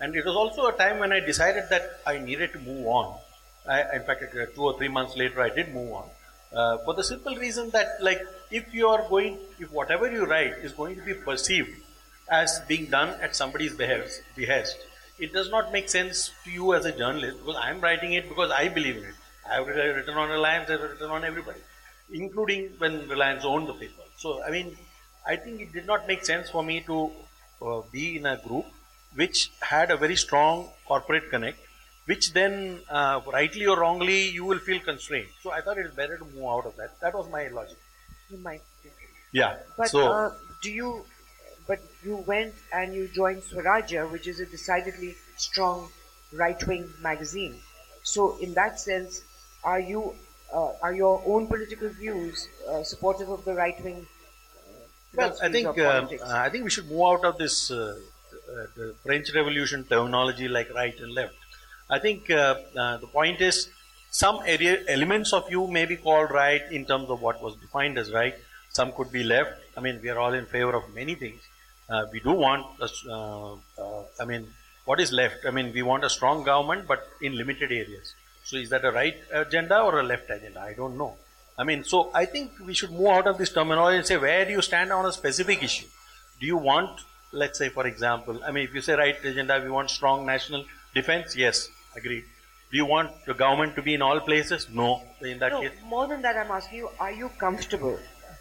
And 0.00 0.16
it 0.16 0.24
was 0.24 0.34
also 0.34 0.66
a 0.66 0.72
time 0.72 0.98
when 0.98 1.12
I 1.12 1.20
decided 1.20 1.64
that 1.70 2.00
I 2.06 2.18
needed 2.18 2.52
to 2.54 2.58
move 2.58 2.86
on. 2.86 3.18
I, 3.66 3.96
in 3.96 4.02
fact, 4.02 4.22
uh, 4.22 4.46
two 4.54 4.62
or 4.62 4.76
three 4.76 4.88
months 4.88 5.16
later, 5.16 5.40
I 5.40 5.50
did 5.50 5.74
move 5.74 5.92
on. 5.92 6.08
Uh, 6.52 6.78
for 6.78 6.94
the 6.94 7.02
simple 7.02 7.34
reason 7.36 7.70
that, 7.70 7.96
like, 8.00 8.20
if 8.50 8.72
you 8.72 8.88
are 8.88 9.08
going, 9.08 9.38
if 9.58 9.70
whatever 9.72 10.10
you 10.10 10.24
write 10.24 10.54
is 10.62 10.72
going 10.72 10.96
to 10.96 11.02
be 11.02 11.14
perceived 11.14 11.70
as 12.30 12.60
being 12.68 12.86
done 12.86 13.08
at 13.20 13.34
somebody's 13.34 13.74
behest, 13.74 14.22
behest, 14.36 14.76
it 15.18 15.32
does 15.32 15.50
not 15.50 15.72
make 15.72 15.88
sense 15.88 16.30
to 16.44 16.50
you 16.50 16.74
as 16.74 16.84
a 16.84 16.92
journalist 16.92 17.38
because 17.38 17.56
I 17.56 17.70
am 17.70 17.80
writing 17.80 18.12
it 18.12 18.28
because 18.28 18.50
I 18.50 18.68
believe 18.68 18.96
in 18.98 19.04
it. 19.04 19.14
I 19.50 19.56
have 19.56 19.66
written 19.66 20.14
on 20.14 20.30
Reliance, 20.30 20.68
I 20.68 20.72
have 20.72 20.82
written 20.82 21.10
on 21.10 21.24
everybody, 21.24 21.60
including 22.12 22.70
when 22.78 23.08
Reliance 23.08 23.44
owned 23.44 23.68
the 23.68 23.74
paper. 23.74 24.02
So, 24.16 24.42
I 24.42 24.50
mean, 24.50 24.76
I 25.26 25.36
think 25.36 25.60
it 25.60 25.72
did 25.72 25.86
not 25.86 26.06
make 26.06 26.24
sense 26.24 26.50
for 26.50 26.62
me 26.62 26.80
to 26.82 27.10
uh, 27.62 27.82
be 27.92 28.16
in 28.16 28.26
a 28.26 28.36
group 28.36 28.66
which 29.14 29.50
had 29.60 29.90
a 29.90 29.96
very 29.96 30.16
strong 30.16 30.68
corporate 30.86 31.30
connect, 31.30 31.58
which 32.06 32.32
then, 32.32 32.80
uh, 32.90 33.20
rightly 33.32 33.66
or 33.66 33.78
wrongly, 33.78 34.28
you 34.28 34.44
will 34.44 34.58
feel 34.58 34.80
constrained. 34.80 35.28
So, 35.42 35.50
I 35.50 35.60
thought 35.60 35.78
it 35.78 35.86
is 35.86 35.94
better 35.94 36.18
to 36.18 36.24
move 36.24 36.44
out 36.44 36.66
of 36.66 36.76
that. 36.76 37.00
That 37.00 37.14
was 37.14 37.28
my 37.30 37.48
logic. 37.48 37.78
You 38.30 38.38
might. 38.38 38.62
Yeah. 39.32 39.56
But 39.76 39.88
so, 39.88 40.12
uh, 40.12 40.34
do 40.62 40.70
you? 40.70 41.04
But 41.66 41.80
you 42.04 42.16
went 42.16 42.54
and 42.72 42.94
you 42.94 43.08
joined 43.08 43.42
Swarajya, 43.42 44.10
which 44.10 44.26
is 44.26 44.38
a 44.38 44.46
decidedly 44.46 45.16
strong 45.36 45.88
right-wing 46.32 46.92
magazine. 47.00 47.54
So, 48.02 48.36
in 48.38 48.54
that 48.54 48.78
sense, 48.80 49.22
are 49.62 49.80
you? 49.80 50.14
Uh, 50.52 50.72
are 50.82 50.94
your 50.94 51.22
own 51.26 51.48
political 51.48 51.88
views 51.88 52.48
uh, 52.68 52.82
supportive 52.84 53.28
of 53.28 53.44
the 53.44 53.54
right-wing? 53.54 54.06
Well, 55.14 55.36
I 55.42 55.48
think 55.48 55.78
uh, 55.78 56.06
I 56.26 56.48
think 56.50 56.64
we 56.64 56.70
should 56.70 56.90
move 56.90 57.02
out 57.02 57.24
of 57.24 57.38
this 57.38 57.70
uh, 57.70 57.98
uh, 58.48 58.66
the 58.76 58.94
French 59.04 59.34
Revolution 59.34 59.84
terminology 59.84 60.48
like 60.48 60.72
right 60.74 60.98
and 60.98 61.12
left. 61.12 61.34
I 61.90 61.98
think 61.98 62.30
uh, 62.30 62.56
uh, 62.76 62.96
the 62.98 63.06
point 63.06 63.40
is 63.40 63.68
some 64.10 64.40
area, 64.46 64.82
elements 64.88 65.32
of 65.32 65.50
you 65.50 65.66
may 65.66 65.86
be 65.86 65.96
called 65.96 66.30
right 66.30 66.62
in 66.70 66.84
terms 66.86 67.10
of 67.10 67.20
what 67.20 67.42
was 67.42 67.56
defined 67.56 67.98
as 67.98 68.12
right. 68.12 68.34
Some 68.70 68.92
could 68.92 69.12
be 69.12 69.24
left. 69.24 69.52
I 69.76 69.80
mean, 69.80 70.00
we 70.02 70.08
are 70.08 70.18
all 70.18 70.34
in 70.34 70.46
favor 70.46 70.74
of 70.74 70.94
many 70.94 71.14
things. 71.14 71.40
Uh, 71.88 72.06
we 72.12 72.20
do 72.20 72.32
want, 72.32 72.66
uh, 72.80 73.52
uh, 73.52 74.02
I 74.20 74.24
mean, 74.24 74.48
what 74.84 75.00
is 75.00 75.12
left? 75.12 75.44
I 75.46 75.50
mean, 75.50 75.72
we 75.72 75.82
want 75.82 76.04
a 76.04 76.10
strong 76.10 76.42
government, 76.44 76.86
but 76.86 77.08
in 77.20 77.36
limited 77.36 77.72
areas. 77.72 78.14
So, 78.44 78.56
is 78.56 78.70
that 78.70 78.84
a 78.84 78.90
right 78.90 79.16
agenda 79.32 79.80
or 79.80 80.00
a 80.00 80.02
left 80.02 80.30
agenda? 80.30 80.60
I 80.60 80.74
don't 80.74 80.96
know. 80.96 81.16
I 81.58 81.64
mean, 81.64 81.84
so 81.84 82.10
I 82.14 82.24
think 82.24 82.52
we 82.64 82.74
should 82.74 82.90
move 82.90 83.08
out 83.08 83.26
of 83.26 83.38
this 83.38 83.52
terminology 83.52 83.98
and 83.98 84.06
say, 84.06 84.16
where 84.16 84.44
do 84.44 84.52
you 84.52 84.62
stand 84.62 84.92
on 84.92 85.06
a 85.06 85.12
specific 85.12 85.62
issue? 85.62 85.86
Do 86.40 86.46
you 86.46 86.56
want, 86.56 87.00
let's 87.32 87.58
say, 87.58 87.68
for 87.68 87.86
example, 87.86 88.40
I 88.46 88.50
mean, 88.50 88.64
if 88.64 88.74
you 88.74 88.80
say 88.80 88.94
right 88.94 89.16
agenda, 89.24 89.60
we 89.62 89.70
want 89.70 89.90
strong 89.90 90.26
national 90.26 90.64
defense, 90.94 91.36
yes, 91.36 91.68
agreed. 91.96 92.24
Do 92.70 92.76
you 92.78 92.86
want 92.86 93.12
the 93.26 93.34
government 93.34 93.76
to 93.76 93.82
be 93.82 93.94
in 93.94 94.02
all 94.02 94.20
places? 94.20 94.68
No. 94.70 95.02
In 95.20 95.38
that 95.38 95.52
No, 95.52 95.60
case, 95.60 95.72
more 95.84 96.06
than 96.08 96.22
that, 96.22 96.36
I'm 96.36 96.50
asking 96.50 96.78
you: 96.78 96.88
Are 96.98 97.12
you 97.12 97.28
comfortable 97.38 97.98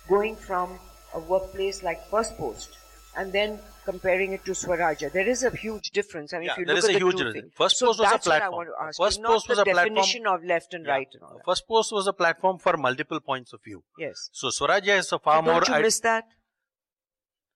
going 0.08 0.36
from 0.36 0.80
a 1.14 1.20
workplace 1.20 1.84
like 1.84 2.08
First 2.10 2.36
Post 2.38 2.78
and 3.16 3.32
then 3.32 3.60
comparing 3.86 4.32
it 4.34 4.44
to 4.46 4.52
Swarajya? 4.52 5.12
There 5.12 5.28
is 5.30 5.44
a 5.44 5.52
huge 5.52 5.92
difference. 5.92 6.34
I 6.34 6.40
mean, 6.40 6.48
Yeah, 6.48 6.54
if 6.54 6.58
you 6.60 6.66
there 6.66 6.76
look 6.76 6.84
is 6.84 6.90
at 6.90 6.96
a 6.96 7.00
the 7.00 7.06
huge 7.06 7.18
two 7.22 7.32
things. 7.34 7.52
First 7.56 7.78
so 7.78 7.86
Post 7.88 8.00
was 8.00 8.08
a 8.08 8.12
that's 8.12 8.26
what 8.28 8.36
I 8.36 8.40
platform. 8.40 8.58
want 8.58 8.70
to 8.70 8.86
ask 8.88 8.98
First 9.06 9.20
you, 9.20 9.26
Post 9.28 9.50
was 9.50 9.58
the 9.58 9.62
a 9.62 9.66
platform- 9.66 9.96
definition 9.96 10.28
of 10.28 10.44
left 10.44 10.74
and 10.74 10.86
Yeah. 10.86 10.92
right 10.98 11.08
and. 11.14 11.42
First 11.46 11.68
Post 11.68 11.92
was 11.92 12.08
a 12.08 12.14
platform 12.14 12.58
for 12.58 12.76
multiple 12.78 13.20
points 13.20 13.54
of 13.54 13.62
view. 13.64 13.84
Yes. 13.98 14.30
So 14.32 14.48
Swarajya 14.48 14.98
is 15.04 15.12
a 15.12 15.20
far 15.20 15.38
So 15.38 15.42
more. 15.44 15.54
don't 15.62 15.68
you 15.70 15.76
I- 15.76 15.82
miss 15.82 16.00
that? 16.00 16.26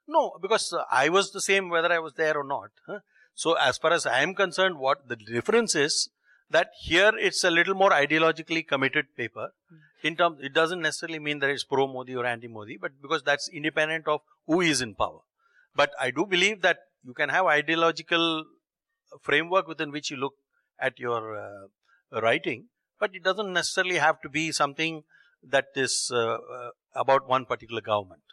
No, 0.08 0.38
because 0.42 0.72
uh, 0.74 0.84
I 0.92 1.10
was 1.10 1.32
the 1.32 1.42
same 1.42 1.70
whether 1.70 1.92
I 1.92 2.00
was 2.00 2.14
there 2.14 2.38
or 2.38 2.44
not. 2.44 2.70
huh? 2.86 3.00
So 3.38 3.54
as 3.54 3.78
far 3.78 3.94
as 3.94 4.08
I 4.08 4.22
am 4.24 4.34
concerned, 4.34 4.80
what 4.80 5.08
the 5.08 5.16
difference 5.16 5.76
is 5.76 6.10
that 6.50 6.72
here 6.82 7.12
it's 7.16 7.44
a 7.44 7.52
little 7.52 7.76
more 7.76 7.92
ideologically 7.92 8.68
committed 8.68 9.16
paper. 9.16 9.50
In 10.04 10.16
terms, 10.16 10.40
it 10.42 10.54
doesn't 10.54 10.82
necessarily 10.82 11.20
mean 11.20 11.38
that 11.40 11.52
it's 11.52 11.64
pro 11.64 11.86
Modi 11.88 12.16
or 12.16 12.26
anti 12.26 12.48
Modi, 12.48 12.78
but 12.82 12.94
because 13.00 13.22
that's 13.22 13.48
independent 13.48 14.08
of 14.08 14.22
who 14.48 14.62
is 14.62 14.82
in 14.82 14.96
power. 14.96 15.20
But 15.76 15.92
I 16.00 16.10
do 16.10 16.26
believe 16.26 16.64
that 16.64 16.80
you 17.04 17.14
can 17.14 17.30
have 17.30 17.46
ideological 17.46 18.46
framework 19.22 19.68
within 19.68 19.92
which 19.92 20.10
you 20.10 20.18
look 20.18 20.34
at 20.80 20.98
your 20.98 21.38
uh, 21.38 22.20
writing, 22.22 22.70
but 23.00 23.14
it 23.14 23.24
doesn't 23.24 23.54
necessarily 23.54 23.98
have 23.98 24.20
to 24.22 24.30
be 24.30 24.52
something 24.52 25.04
that 25.44 25.66
is 25.76 26.10
uh, 26.12 26.38
uh, 26.58 26.70
about 26.96 27.30
one 27.30 27.46
particular 27.46 27.82
government. 27.82 28.24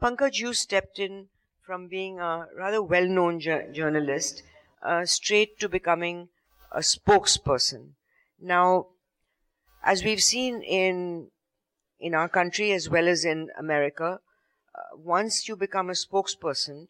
Pankaj, 0.00 0.38
you 0.38 0.54
stepped 0.54 1.00
in 1.00 1.26
from 1.68 1.86
being 1.86 2.18
a 2.18 2.48
rather 2.56 2.82
well-known 2.82 3.38
jour- 3.38 3.70
journalist 3.70 4.42
uh, 4.82 5.04
straight 5.04 5.58
to 5.60 5.68
becoming 5.68 6.30
a 6.72 6.78
spokesperson. 6.78 7.90
Now, 8.40 8.86
as 9.82 10.02
we've 10.02 10.22
seen 10.22 10.62
in 10.62 11.30
in 12.00 12.14
our 12.14 12.30
country 12.30 12.72
as 12.72 12.88
well 12.88 13.06
as 13.06 13.22
in 13.22 13.50
America, 13.58 14.20
uh, 14.74 14.96
once 14.96 15.46
you 15.46 15.56
become 15.56 15.90
a 15.90 16.00
spokesperson, 16.04 16.88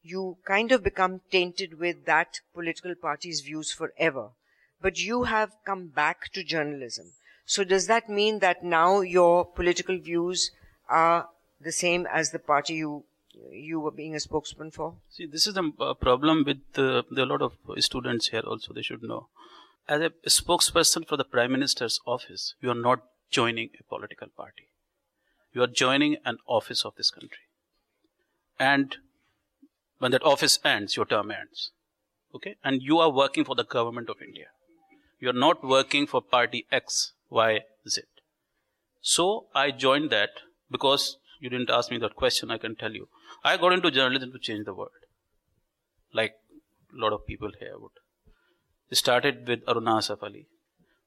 you 0.00 0.38
kind 0.44 0.70
of 0.70 0.84
become 0.84 1.22
tainted 1.32 1.80
with 1.80 2.04
that 2.04 2.38
political 2.54 2.94
party's 2.94 3.40
views 3.40 3.72
forever. 3.72 4.28
But 4.80 5.00
you 5.00 5.24
have 5.24 5.56
come 5.66 5.88
back 5.88 6.32
to 6.34 6.44
journalism. 6.44 7.14
So 7.46 7.64
does 7.64 7.88
that 7.88 8.08
mean 8.08 8.38
that 8.38 8.62
now 8.62 9.00
your 9.00 9.44
political 9.44 9.98
views 9.98 10.52
are 10.88 11.30
the 11.60 11.72
same 11.72 12.06
as 12.06 12.30
the 12.30 12.38
party 12.38 12.74
you 12.74 13.04
you 13.50 13.80
were 13.80 13.90
being 13.90 14.14
a 14.14 14.20
spokesman 14.20 14.70
for? 14.70 14.94
See, 15.10 15.26
this 15.26 15.46
is 15.46 15.54
the 15.54 15.72
uh, 15.80 15.94
problem 15.94 16.44
with 16.44 16.58
uh, 16.76 17.02
there 17.10 17.24
are 17.24 17.28
a 17.28 17.32
lot 17.36 17.42
of 17.42 17.52
students 17.78 18.28
here 18.28 18.42
also, 18.46 18.72
they 18.72 18.82
should 18.82 19.02
know. 19.02 19.28
As 19.88 20.00
a 20.00 20.10
spokesperson 20.28 21.06
for 21.06 21.16
the 21.16 21.24
Prime 21.24 21.52
Minister's 21.52 22.00
office, 22.06 22.54
you 22.60 22.70
are 22.70 22.74
not 22.74 23.02
joining 23.30 23.70
a 23.78 23.84
political 23.84 24.28
party. 24.36 24.68
You 25.52 25.62
are 25.62 25.66
joining 25.66 26.16
an 26.24 26.38
office 26.46 26.84
of 26.84 26.94
this 26.96 27.10
country. 27.10 27.46
And 28.58 28.96
when 29.98 30.12
that 30.12 30.22
office 30.22 30.58
ends, 30.64 30.96
your 30.96 31.06
term 31.06 31.30
ends. 31.30 31.72
Okay? 32.34 32.56
And 32.62 32.82
you 32.82 32.98
are 32.98 33.10
working 33.10 33.44
for 33.44 33.54
the 33.54 33.64
government 33.64 34.08
of 34.08 34.22
India. 34.22 34.46
You 35.18 35.30
are 35.30 35.40
not 35.44 35.64
working 35.64 36.06
for 36.06 36.22
party 36.22 36.66
X, 36.70 37.12
Y, 37.30 37.60
Z. 37.88 38.02
So 39.00 39.46
I 39.54 39.70
joined 39.70 40.10
that 40.10 40.30
because 40.70 41.16
you 41.40 41.50
didn't 41.50 41.70
ask 41.70 41.90
me 41.90 41.98
that 41.98 42.16
question, 42.16 42.50
I 42.50 42.58
can 42.58 42.76
tell 42.76 42.92
you. 42.92 43.08
I 43.44 43.56
got 43.56 43.72
into 43.72 43.90
journalism 43.90 44.32
to 44.32 44.38
change 44.38 44.64
the 44.66 44.74
world. 44.74 44.90
Like 46.12 46.34
a 46.92 47.00
lot 47.00 47.12
of 47.12 47.26
people 47.26 47.50
here 47.58 47.78
would. 47.78 47.92
Started 48.92 49.46
with 49.46 49.64
Aruna 49.66 49.98
Asaf 49.98 50.22
Ali, 50.22 50.46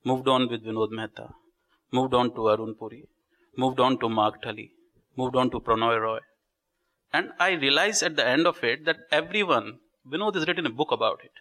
moved 0.06 0.28
on 0.28 0.48
with 0.50 0.66
Vinod 0.66 0.92
Mehta, 0.92 1.30
moved 1.92 2.14
on 2.14 2.34
to 2.36 2.50
Arun 2.50 2.76
Puri, 2.76 3.04
moved 3.58 3.80
on 3.80 4.00
to 4.00 4.08
Mark 4.08 4.42
Tully, 4.42 4.72
moved 5.18 5.36
on 5.36 5.50
to 5.52 5.60
Pranoy 5.60 6.00
Roy. 6.00 6.20
And 7.12 7.32
I 7.40 7.52
realized 7.52 8.02
at 8.02 8.16
the 8.16 8.26
end 8.26 8.48
of 8.48 8.64
it 8.64 8.86
that 8.86 8.98
everyone, 9.12 9.80
Vinod 10.10 10.36
has 10.36 10.48
written 10.48 10.66
a 10.66 10.70
book 10.70 10.92
about 10.92 11.20
it. 11.24 11.32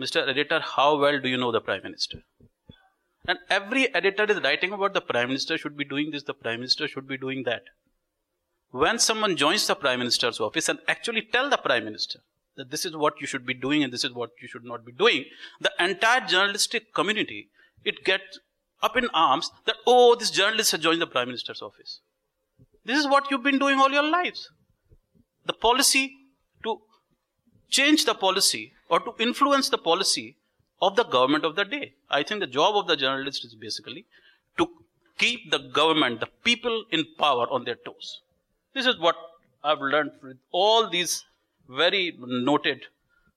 Mr. 0.00 0.26
Editor, 0.26 0.60
how 0.60 0.98
well 0.98 1.20
do 1.20 1.28
you 1.28 1.36
know 1.36 1.52
the 1.52 1.60
Prime 1.60 1.82
Minister? 1.82 2.22
And 3.28 3.38
every 3.50 3.94
editor 3.94 4.24
is 4.24 4.40
writing 4.42 4.72
about 4.72 4.94
the 4.94 5.02
Prime 5.02 5.28
Minister 5.28 5.58
should 5.58 5.76
be 5.76 5.84
doing 5.84 6.10
this, 6.10 6.22
the 6.22 6.34
Prime 6.34 6.60
Minister 6.60 6.88
should 6.88 7.06
be 7.06 7.18
doing 7.18 7.42
that. 7.44 7.64
When 8.70 8.98
someone 8.98 9.36
joins 9.36 9.66
the 9.66 9.74
Prime 9.74 9.98
Minister's 9.98 10.38
office 10.38 10.68
and 10.68 10.78
actually 10.86 11.22
tell 11.22 11.50
the 11.50 11.56
Prime 11.56 11.84
Minister 11.84 12.20
that 12.56 12.70
this 12.70 12.84
is 12.84 12.96
what 12.96 13.20
you 13.20 13.26
should 13.26 13.44
be 13.44 13.54
doing 13.54 13.82
and 13.82 13.92
this 13.92 14.04
is 14.04 14.12
what 14.12 14.30
you 14.40 14.46
should 14.46 14.64
not 14.64 14.84
be 14.84 14.92
doing, 14.92 15.24
the 15.60 15.72
entire 15.80 16.20
journalistic 16.20 16.94
community, 16.94 17.48
it 17.84 18.04
gets 18.04 18.38
up 18.82 18.96
in 18.96 19.08
arms 19.12 19.50
that, 19.66 19.76
oh, 19.86 20.14
this 20.14 20.30
journalist 20.30 20.70
has 20.70 20.80
joined 20.80 21.02
the 21.02 21.06
Prime 21.06 21.28
Minister's 21.28 21.62
office. 21.62 22.00
This 22.84 22.98
is 22.98 23.06
what 23.06 23.30
you've 23.30 23.42
been 23.42 23.58
doing 23.58 23.78
all 23.78 23.90
your 23.90 24.08
lives. 24.08 24.50
The 25.46 25.52
policy 25.52 26.14
to 26.62 26.80
change 27.68 28.04
the 28.04 28.14
policy 28.14 28.72
or 28.88 29.00
to 29.00 29.14
influence 29.18 29.68
the 29.68 29.78
policy 29.78 30.36
of 30.80 30.96
the 30.96 31.04
government 31.04 31.44
of 31.44 31.56
the 31.56 31.64
day. 31.64 31.94
I 32.08 32.22
think 32.22 32.40
the 32.40 32.46
job 32.46 32.76
of 32.76 32.86
the 32.86 32.96
journalist 32.96 33.44
is 33.44 33.54
basically 33.54 34.06
to 34.58 34.68
keep 35.18 35.50
the 35.50 35.58
government, 35.58 36.20
the 36.20 36.28
people 36.44 36.84
in 36.90 37.04
power 37.18 37.46
on 37.50 37.64
their 37.64 37.74
toes. 37.74 38.20
This 38.74 38.86
is 38.86 38.98
what 38.98 39.16
I've 39.64 39.80
learned 39.80 40.12
with 40.22 40.38
all 40.52 40.88
these 40.88 41.24
very 41.68 42.16
noted 42.18 42.82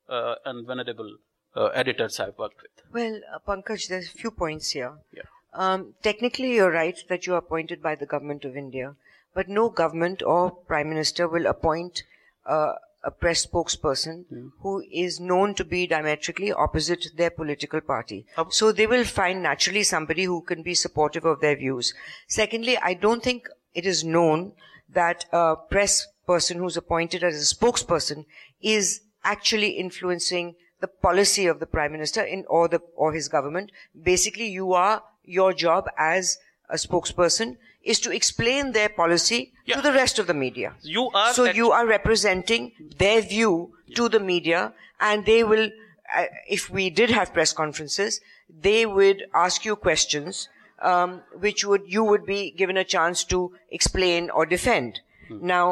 uh, 0.10 0.36
and 0.46 0.66
venerable 0.66 1.18
uh, 1.56 1.66
editors 1.68 2.20
I've 2.20 2.38
worked 2.38 2.62
with. 2.62 2.72
Well, 2.92 3.20
uh, 3.34 3.40
Pankaj, 3.48 3.88
there's 3.88 4.08
a 4.08 4.18
few 4.18 4.32
points 4.32 4.72
here. 4.72 4.94
Yeah. 5.12 5.24
Um, 5.54 5.94
technically, 6.02 6.56
you're 6.56 6.72
right 6.72 6.98
that 7.10 7.28
you 7.28 7.34
are 7.36 7.38
appointed 7.38 7.82
by 7.82 7.96
the 7.96 8.06
government 8.08 8.44
of 8.46 8.58
India, 8.58 8.96
but 9.34 9.50
no 9.50 9.70
government 9.70 10.24
or 10.24 10.50
prime 10.52 10.90
minister 10.90 11.28
will 11.28 11.46
appoint 11.46 12.04
uh, 12.46 12.74
a 13.04 13.12
press 13.12 13.46
spokesperson 13.46 14.26
who 14.62 14.84
is 14.92 15.20
known 15.20 15.54
to 15.56 15.64
be 15.66 15.86
diametrically 15.86 16.52
opposite 16.52 17.06
their 17.18 17.30
political 17.30 17.82
party. 17.82 18.26
Ab- 18.38 18.54
So 18.54 18.72
they 18.72 18.88
will 18.88 19.04
find 19.04 19.44
naturally 19.44 19.84
somebody 19.84 20.24
who 20.24 20.42
can 20.42 20.64
be 20.64 20.74
supportive 20.74 21.26
of 21.26 21.40
their 21.42 21.56
views. 21.56 21.94
Secondly, 22.28 22.78
I 22.78 22.94
don't 22.94 23.22
think 23.24 23.48
it 23.76 23.86
is 23.86 24.04
known 24.04 24.54
that 24.94 25.26
a 25.32 25.56
press 25.56 26.08
person 26.26 26.58
who's 26.58 26.78
appointed 26.78 27.24
as 27.24 27.36
a 27.36 27.56
spokesperson 27.56 28.26
is 28.62 29.02
actually 29.24 29.70
influencing 29.72 30.56
the 30.82 30.88
policy 30.88 31.46
of 31.48 31.60
the 31.60 31.66
prime 31.66 31.92
minister 31.92 32.22
in 32.22 32.46
or 32.48 32.68
the 32.68 32.80
or 32.96 33.14
his 33.14 33.28
government. 33.30 33.72
Basically, 34.02 34.48
you 34.48 34.74
are 34.74 35.04
your 35.24 35.54
job 35.54 35.90
as 35.98 36.38
a 36.70 36.76
spokesperson 36.76 37.58
is 37.84 38.00
to 38.00 38.12
explain 38.12 38.72
their 38.72 38.90
policy 38.90 39.54
Yeah. 39.66 39.76
to 39.76 39.82
the 39.82 39.94
rest 39.94 40.20
of 40.20 40.28
the 40.28 40.34
media. 40.34 40.74
You 40.82 41.10
are 41.14 41.34
so 41.34 41.46
you 41.46 41.72
are 41.72 41.86
representing 41.86 42.72
their 42.98 43.22
view 43.22 43.74
to 43.96 44.10
the 44.10 44.20
media, 44.20 44.74
and 45.00 45.26
they 45.26 45.44
will. 45.44 45.70
Uh, 46.14 46.26
if 46.48 46.70
we 46.70 46.90
did 46.90 47.10
have 47.10 47.34
press 47.34 47.54
conferences, 47.54 48.20
they 48.50 48.86
would 48.86 49.24
ask 49.34 49.66
you 49.66 49.76
questions, 49.76 50.48
um, 50.92 51.22
which 51.48 51.64
would 51.66 51.84
you 51.88 52.04
would 52.04 52.26
be 52.26 52.52
given 52.52 52.78
a 52.78 52.84
chance 52.84 53.24
to 53.34 53.42
explain 53.80 54.30
or 54.30 54.46
defend. 54.46 55.00
Hmm. 55.30 55.40
Now, 55.48 55.66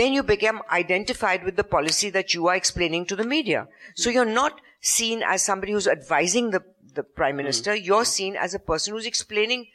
then 0.00 0.12
you 0.12 0.22
become 0.22 0.62
identified 0.70 1.44
with 1.44 1.56
the 1.56 1.64
policy 1.64 2.10
that 2.10 2.34
you 2.34 2.46
are 2.48 2.56
explaining 2.62 3.06
to 3.06 3.16
the 3.16 3.24
media. 3.24 3.66
So 3.94 4.10
you're 4.10 4.32
not 4.38 4.60
seen 4.80 5.22
as 5.34 5.42
somebody 5.50 5.72
who's 5.72 5.88
advising 5.98 6.50
the 6.56 6.62
the 6.94 7.02
prime 7.18 7.34
Hmm. 7.36 7.42
minister. 7.44 7.74
You're 7.90 8.04
seen 8.04 8.36
as 8.36 8.54
a 8.54 8.58
person 8.70 8.94
who's 8.94 9.06
explaining 9.06 9.66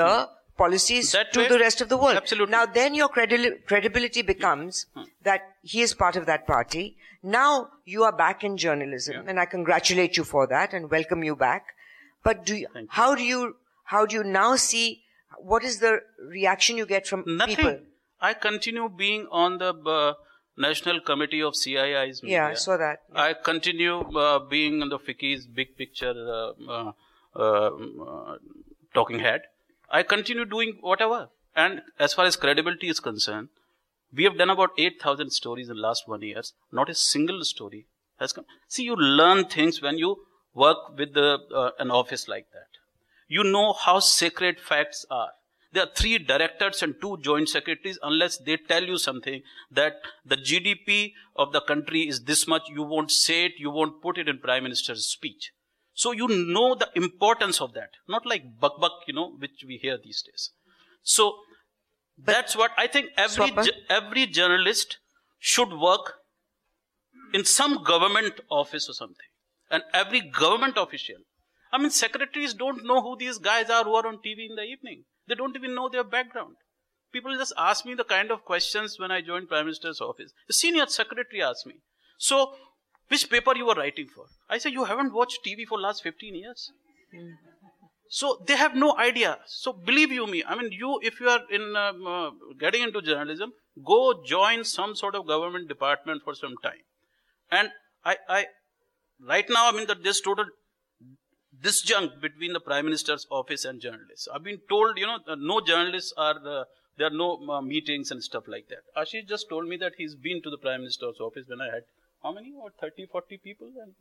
the 0.00 0.28
policies 0.56 1.12
That 1.12 1.32
to 1.34 1.40
way- 1.40 1.48
the 1.48 1.58
rest 1.58 1.80
of 1.80 1.88
the 1.88 1.96
world. 1.96 2.16
Absolutely. 2.16 2.52
Now, 2.52 2.64
then 2.66 2.94
your 2.94 3.08
credi- 3.08 3.52
credibility 3.70 4.22
becomes 4.22 4.86
that 5.28 5.42
he 5.62 5.80
is 5.86 5.94
part 5.94 6.16
of 6.16 6.26
that 6.26 6.46
party. 6.46 6.96
Now 7.22 7.68
you 7.84 8.04
are 8.08 8.12
back 8.12 8.44
in 8.44 8.56
journalism, 8.66 9.28
and 9.28 9.40
I 9.40 9.46
congratulate 9.46 10.16
you 10.18 10.24
for 10.24 10.46
that 10.52 10.72
and 10.74 10.90
welcome 10.90 11.24
you 11.24 11.34
back. 11.36 11.74
But 12.22 12.44
do 12.44 12.56
you, 12.56 12.66
how 13.00 13.14
do 13.14 13.22
you 13.22 13.56
how 13.90 14.06
do 14.06 14.16
you 14.16 14.24
now 14.24 14.56
see 14.56 15.02
what 15.52 15.64
is 15.64 15.78
the 15.80 16.00
reaction 16.32 16.76
you 16.76 16.86
get 16.86 17.06
from 17.06 17.24
Nothing. 17.26 17.56
people? 17.56 17.78
I 18.20 18.34
continue 18.34 18.88
being 18.88 19.26
on 19.30 19.58
the 19.58 19.72
uh, 19.74 20.14
National 20.56 21.00
Committee 21.00 21.42
of 21.42 21.56
CII's 21.56 22.22
media. 22.22 22.38
Yeah, 22.38 22.48
I 22.48 22.54
saw 22.54 22.76
that. 22.76 23.00
I 23.14 23.32
continue 23.32 24.00
uh, 24.24 24.38
being 24.38 24.82
on 24.82 24.90
the 24.90 24.98
FICCI's 24.98 25.46
big 25.46 25.76
picture 25.76 26.12
uh, 26.12 26.52
uh, 26.68 26.92
uh, 27.34 28.36
talking 28.94 29.20
head. 29.20 29.42
I 29.90 30.02
continue 30.02 30.44
doing 30.44 30.78
whatever. 30.80 31.28
And 31.56 31.82
as 31.98 32.14
far 32.14 32.26
as 32.26 32.36
credibility 32.36 32.88
is 32.88 33.00
concerned, 33.00 33.48
we 34.14 34.24
have 34.24 34.38
done 34.38 34.50
about 34.50 34.70
8,000 34.78 35.30
stories 35.30 35.68
in 35.68 35.76
the 35.76 35.82
last 35.82 36.06
one 36.06 36.22
year. 36.22 36.42
Not 36.70 36.90
a 36.90 36.94
single 36.94 37.42
story 37.44 37.86
has 38.18 38.32
come. 38.32 38.44
See, 38.68 38.84
you 38.84 38.94
learn 38.96 39.46
things 39.46 39.82
when 39.82 39.98
you 39.98 40.16
work 40.54 40.96
with 40.96 41.14
the, 41.14 41.38
uh, 41.54 41.70
an 41.78 41.90
office 41.90 42.28
like 42.28 42.46
that. 42.52 42.69
You 43.30 43.44
know 43.44 43.72
how 43.72 44.00
sacred 44.00 44.58
facts 44.60 45.06
are. 45.08 45.28
There 45.72 45.84
are 45.84 45.90
three 45.96 46.18
directors 46.18 46.82
and 46.82 46.96
two 47.00 47.16
joint 47.22 47.48
secretaries 47.48 47.96
unless 48.02 48.38
they 48.38 48.56
tell 48.56 48.82
you 48.82 48.98
something 48.98 49.42
that 49.70 50.00
the 50.24 50.36
GDP 50.36 51.12
of 51.36 51.52
the 51.52 51.60
country 51.60 52.08
is 52.08 52.24
this 52.24 52.48
much, 52.48 52.62
you 52.68 52.82
won't 52.82 53.12
say 53.12 53.44
it, 53.44 53.52
you 53.56 53.70
won't 53.70 54.02
put 54.02 54.18
it 54.18 54.28
in 54.28 54.38
prime 54.38 54.64
minister's 54.64 55.06
speech. 55.06 55.52
So 55.94 56.10
you 56.10 56.26
know 56.26 56.74
the 56.74 56.90
importance 56.96 57.60
of 57.60 57.72
that. 57.74 57.90
Not 58.08 58.26
like 58.26 58.42
buck 58.58 58.80
buck, 58.80 58.92
you 59.06 59.14
know, 59.14 59.36
which 59.38 59.64
we 59.64 59.76
hear 59.76 59.96
these 60.02 60.22
days. 60.22 60.50
So 61.02 61.36
that's 62.18 62.56
what 62.56 62.72
I 62.76 62.88
think 62.88 63.10
every, 63.16 63.50
ju- 63.66 63.80
every 63.88 64.26
journalist 64.26 64.98
should 65.38 65.72
work 65.72 66.14
in 67.32 67.44
some 67.44 67.84
government 67.84 68.40
office 68.50 68.88
or 68.88 68.92
something. 68.92 69.30
And 69.70 69.84
every 69.94 70.20
government 70.20 70.76
official. 70.76 71.22
I 71.72 71.78
mean, 71.78 71.90
secretaries 71.90 72.54
don't 72.54 72.84
know 72.84 73.00
who 73.00 73.16
these 73.16 73.38
guys 73.38 73.70
are 73.70 73.84
who 73.84 73.94
are 73.94 74.06
on 74.06 74.18
TV 74.18 74.48
in 74.48 74.56
the 74.56 74.62
evening. 74.62 75.04
They 75.28 75.34
don't 75.34 75.56
even 75.56 75.74
know 75.74 75.88
their 75.88 76.04
background. 76.04 76.56
People 77.12 77.36
just 77.36 77.52
ask 77.56 77.84
me 77.84 77.94
the 77.94 78.04
kind 78.04 78.30
of 78.30 78.44
questions 78.44 78.98
when 78.98 79.10
I 79.10 79.20
joined 79.20 79.48
Prime 79.48 79.66
Minister's 79.66 80.00
office. 80.00 80.32
The 80.46 80.52
senior 80.52 80.86
secretary 80.86 81.42
asked 81.42 81.66
me, 81.66 81.74
so 82.18 82.54
which 83.08 83.28
paper 83.28 83.56
you 83.56 83.66
were 83.66 83.74
writing 83.74 84.06
for? 84.14 84.26
I 84.48 84.58
said, 84.58 84.72
you 84.72 84.84
haven't 84.84 85.12
watched 85.12 85.40
TV 85.44 85.66
for 85.66 85.78
last 85.78 86.02
15 86.02 86.34
years. 86.34 86.70
So 88.08 88.42
they 88.46 88.56
have 88.56 88.74
no 88.74 88.96
idea. 88.96 89.38
So 89.46 89.72
believe 89.72 90.12
you 90.12 90.26
me, 90.26 90.42
I 90.46 90.56
mean, 90.60 90.72
you, 90.72 91.00
if 91.02 91.20
you 91.20 91.28
are 91.28 91.42
in 91.50 91.76
um, 91.76 92.06
uh, 92.06 92.30
getting 92.58 92.82
into 92.82 93.02
journalism, 93.02 93.52
go 93.84 94.22
join 94.24 94.64
some 94.64 94.94
sort 94.94 95.14
of 95.14 95.26
government 95.26 95.68
department 95.68 96.22
for 96.24 96.34
some 96.34 96.54
time. 96.62 96.82
And 97.50 97.70
I, 98.04 98.16
I, 98.28 98.46
right 99.20 99.48
now, 99.48 99.68
I 99.68 99.72
mean 99.72 99.86
that 99.86 100.02
this 100.02 100.20
total 100.20 100.46
disjunct 101.62 102.20
between 102.20 102.52
the 102.52 102.60
prime 102.60 102.84
minister's 102.84 103.26
office 103.30 103.64
and 103.64 103.80
journalists. 103.80 104.28
I've 104.32 104.44
been 104.44 104.60
told, 104.68 104.98
you 104.98 105.06
know, 105.06 105.18
uh, 105.26 105.36
no 105.38 105.60
journalists 105.60 106.12
are, 106.16 106.36
uh, 106.46 106.64
there 106.96 107.08
are 107.08 107.16
no 107.16 107.38
uh, 107.48 107.60
meetings 107.60 108.10
and 108.10 108.22
stuff 108.22 108.44
like 108.48 108.68
that. 108.68 108.82
Ashish 108.96 109.28
just 109.28 109.48
told 109.48 109.68
me 109.68 109.76
that 109.78 109.92
he's 109.96 110.14
been 110.14 110.42
to 110.42 110.50
the 110.50 110.58
prime 110.58 110.80
minister's 110.80 111.20
office 111.20 111.46
when 111.48 111.60
I 111.60 111.66
had, 111.66 111.82
how 112.22 112.32
many? 112.32 112.52
Or 112.60 112.70
30, 112.80 113.06
40 113.06 113.38
people? 113.38 113.68
And 113.82 113.94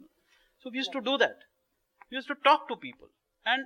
so 0.62 0.70
we 0.70 0.78
used 0.78 0.92
to 0.92 1.02
do 1.02 1.18
that. 1.18 1.38
We 2.12 2.16
used 2.16 2.28
to 2.28 2.36
talk 2.44 2.68
to 2.68 2.76
people. 2.76 3.08
And 3.46 3.66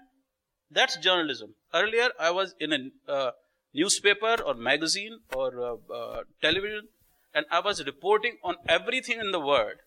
that's 0.70 0.98
journalism. 0.98 1.56
Earlier, 1.74 2.10
I 2.20 2.32
was 2.32 2.56
in 2.60 2.74
a 2.74 3.12
uh, 3.12 3.32
newspaper 3.74 4.38
or 4.46 4.54
magazine 4.54 5.20
or 5.36 5.52
uh, 5.60 5.94
uh, 5.94 6.22
television, 6.42 6.88
and 7.34 7.46
I 7.52 7.60
was 7.60 7.84
reporting 7.86 8.38
on 8.44 8.56
everything 8.68 9.20
in 9.20 9.32
the 9.32 9.40
world 9.40 9.78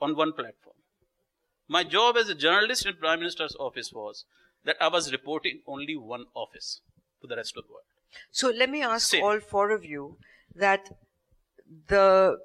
on 0.00 0.16
one 0.16 0.32
platform. 0.32 0.75
My 1.68 1.84
job 1.84 2.16
as 2.16 2.28
a 2.28 2.34
journalist 2.34 2.86
in 2.86 2.96
Prime 2.96 3.20
Minister's 3.20 3.56
office 3.58 3.92
was 3.92 4.24
that 4.64 4.76
I 4.80 4.88
was 4.88 5.12
reporting 5.12 5.60
only 5.66 5.96
one 5.96 6.26
office 6.34 6.80
to 7.20 7.26
the 7.26 7.36
rest 7.36 7.56
of 7.56 7.64
the 7.66 7.72
world. 7.72 7.84
So 8.30 8.50
let 8.50 8.70
me 8.70 8.82
ask 8.82 9.10
Same. 9.10 9.24
all 9.24 9.40
four 9.40 9.70
of 9.70 9.84
you 9.84 10.18
that 10.54 10.90
the 11.88 12.38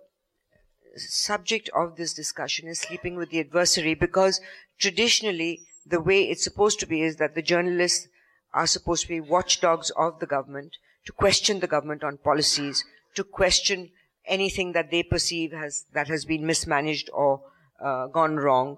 subject 0.96 1.70
of 1.76 1.96
this 1.96 2.14
discussion 2.14 2.68
is 2.68 2.80
sleeping 2.80 3.16
with 3.16 3.30
the 3.30 3.40
adversary 3.40 3.94
because 3.94 4.42
traditionally 4.80 5.62
the 5.86 6.02
way 6.02 6.24
it's 6.24 6.44
supposed 6.44 6.80
to 6.80 6.86
be 6.86 7.02
is 7.02 7.16
that 7.18 7.36
the 7.36 7.42
journalists 7.42 8.08
are 8.54 8.68
supposed 8.68 9.04
to 9.04 9.08
be 9.08 9.22
watchdogs 9.22 9.90
of 9.92 10.20
the 10.20 10.26
government 10.26 10.76
to 11.06 11.12
question 11.12 11.60
the 11.60 11.68
government 11.68 12.04
on 12.04 12.18
policies, 12.18 12.86
to 13.16 13.24
question 13.24 13.90
anything 14.26 14.74
that 14.74 14.92
they 14.92 15.02
perceive 15.02 15.52
has 15.52 15.86
that 15.94 16.08
has 16.08 16.26
been 16.26 16.46
mismanaged 16.46 17.10
or 17.12 17.42
uh, 17.84 18.08
gone 18.08 18.36
wrong. 18.36 18.78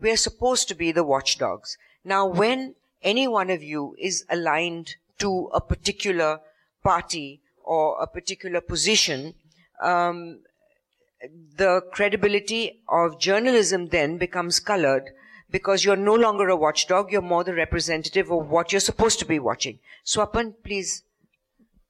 We're 0.00 0.16
supposed 0.16 0.68
to 0.68 0.74
be 0.74 0.92
the 0.92 1.04
watchdogs. 1.04 1.76
Now, 2.04 2.26
when 2.26 2.74
any 3.02 3.28
one 3.28 3.50
of 3.50 3.62
you 3.62 3.96
is 3.98 4.24
aligned 4.28 4.96
to 5.18 5.50
a 5.52 5.60
particular 5.60 6.40
party 6.82 7.40
or 7.64 8.00
a 8.00 8.06
particular 8.06 8.60
position, 8.60 9.34
um, 9.82 10.40
the 11.56 11.82
credibility 11.92 12.82
of 12.88 13.18
journalism 13.18 13.88
then 13.88 14.18
becomes 14.18 14.60
colored 14.60 15.10
because 15.50 15.84
you're 15.84 15.96
no 15.96 16.14
longer 16.14 16.48
a 16.48 16.56
watchdog, 16.56 17.10
you're 17.10 17.22
more 17.22 17.44
the 17.44 17.54
representative 17.54 18.30
of 18.30 18.48
what 18.48 18.72
you're 18.72 18.80
supposed 18.80 19.18
to 19.18 19.24
be 19.24 19.38
watching. 19.38 19.78
Swapan, 20.04 20.54
please. 20.62 21.02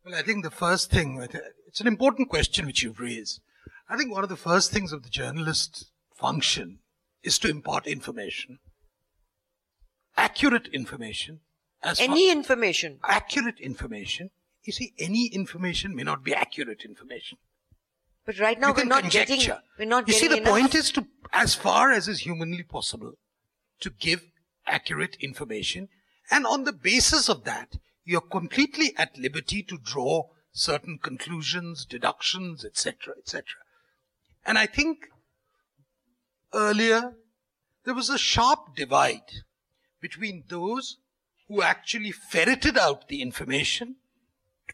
Well, 0.04 0.14
I 0.14 0.22
think 0.22 0.44
the 0.44 0.50
first 0.50 0.90
thing, 0.90 1.26
it's 1.66 1.80
an 1.80 1.86
important 1.86 2.28
question 2.28 2.66
which 2.66 2.82
you've 2.82 3.00
raised. 3.00 3.40
I 3.88 3.96
think 3.96 4.12
one 4.12 4.22
of 4.22 4.28
the 4.28 4.36
first 4.36 4.70
things 4.70 4.92
of 4.92 5.02
the 5.02 5.08
journalist 5.08 5.90
function 6.14 6.78
is 7.22 7.38
to 7.40 7.48
impart 7.48 7.86
information, 7.86 8.58
accurate 10.16 10.68
information, 10.68 11.40
as 11.82 12.00
Any 12.00 12.30
information. 12.30 12.98
accurate 13.04 13.60
information. 13.60 14.30
You 14.64 14.72
see, 14.72 14.92
any 14.98 15.26
information 15.26 15.94
may 15.94 16.02
not 16.02 16.24
be 16.24 16.34
accurate 16.34 16.84
information. 16.84 17.38
But 18.26 18.38
right 18.38 18.60
now 18.60 18.68
you 18.68 18.74
we're 18.74 18.84
not 18.84 19.02
conjecture. 19.02 19.36
getting, 19.36 19.56
we're 19.78 19.84
not 19.86 20.06
you 20.06 20.14
see, 20.14 20.28
the 20.28 20.38
enough. 20.38 20.48
point 20.48 20.74
is 20.74 20.90
to, 20.92 21.06
as 21.32 21.54
far 21.54 21.90
as 21.90 22.08
is 22.08 22.20
humanly 22.20 22.62
possible, 22.62 23.12
to 23.80 23.90
give 23.90 24.24
accurate 24.66 25.16
information, 25.20 25.88
and 26.30 26.44
on 26.46 26.64
the 26.64 26.72
basis 26.72 27.28
of 27.30 27.44
that, 27.44 27.78
you're 28.04 28.20
completely 28.20 28.92
at 28.98 29.16
liberty 29.16 29.62
to 29.62 29.78
draw 29.78 30.24
certain 30.52 30.98
conclusions, 30.98 31.86
deductions, 31.86 32.64
etc., 32.64 33.14
etc. 33.18 33.44
And 34.44 34.58
I 34.58 34.66
think 34.66 35.06
earlier 36.54 37.14
there 37.84 37.94
was 37.94 38.10
a 38.10 38.18
sharp 38.18 38.76
divide 38.76 39.42
between 40.00 40.44
those 40.48 40.98
who 41.48 41.62
actually 41.62 42.12
ferreted 42.12 42.76
out 42.76 43.08
the 43.08 43.22
information 43.22 43.96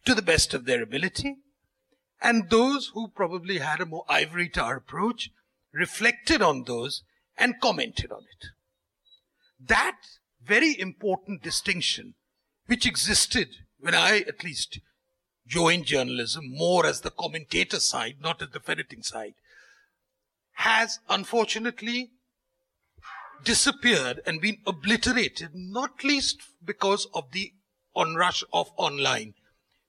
to 0.04 0.14
the 0.14 0.22
best 0.22 0.52
of 0.52 0.64
their 0.64 0.82
ability, 0.82 1.36
and 2.20 2.50
those 2.50 2.90
who 2.94 3.08
probably 3.08 3.58
had 3.58 3.80
a 3.80 3.86
more 3.86 4.04
ivory 4.08 4.48
tower 4.48 4.76
approach, 4.76 5.30
reflected 5.72 6.42
on 6.42 6.64
those 6.64 7.02
and 7.36 7.60
commented 7.60 8.10
on 8.10 8.22
it. 8.22 8.48
That 9.60 9.98
very 10.44 10.78
important 10.78 11.42
distinction, 11.42 12.14
which 12.66 12.86
existed 12.86 13.48
when 13.78 13.94
I 13.94 14.18
at 14.26 14.44
least 14.44 14.80
joined 15.46 15.86
journalism 15.86 16.44
more 16.48 16.86
as 16.86 17.00
the 17.00 17.10
commentator 17.10 17.80
side, 17.80 18.16
not 18.20 18.42
as 18.42 18.50
the 18.50 18.60
ferreting 18.60 19.02
side, 19.02 19.34
has 20.54 21.00
unfortunately 21.08 22.10
disappeared 23.44 24.20
and 24.26 24.40
been 24.40 24.58
obliterated, 24.66 25.50
not 25.54 26.02
least 26.02 26.40
because 26.64 27.06
of 27.14 27.30
the 27.32 27.52
onrush 27.94 28.42
of 28.52 28.70
online, 28.76 29.34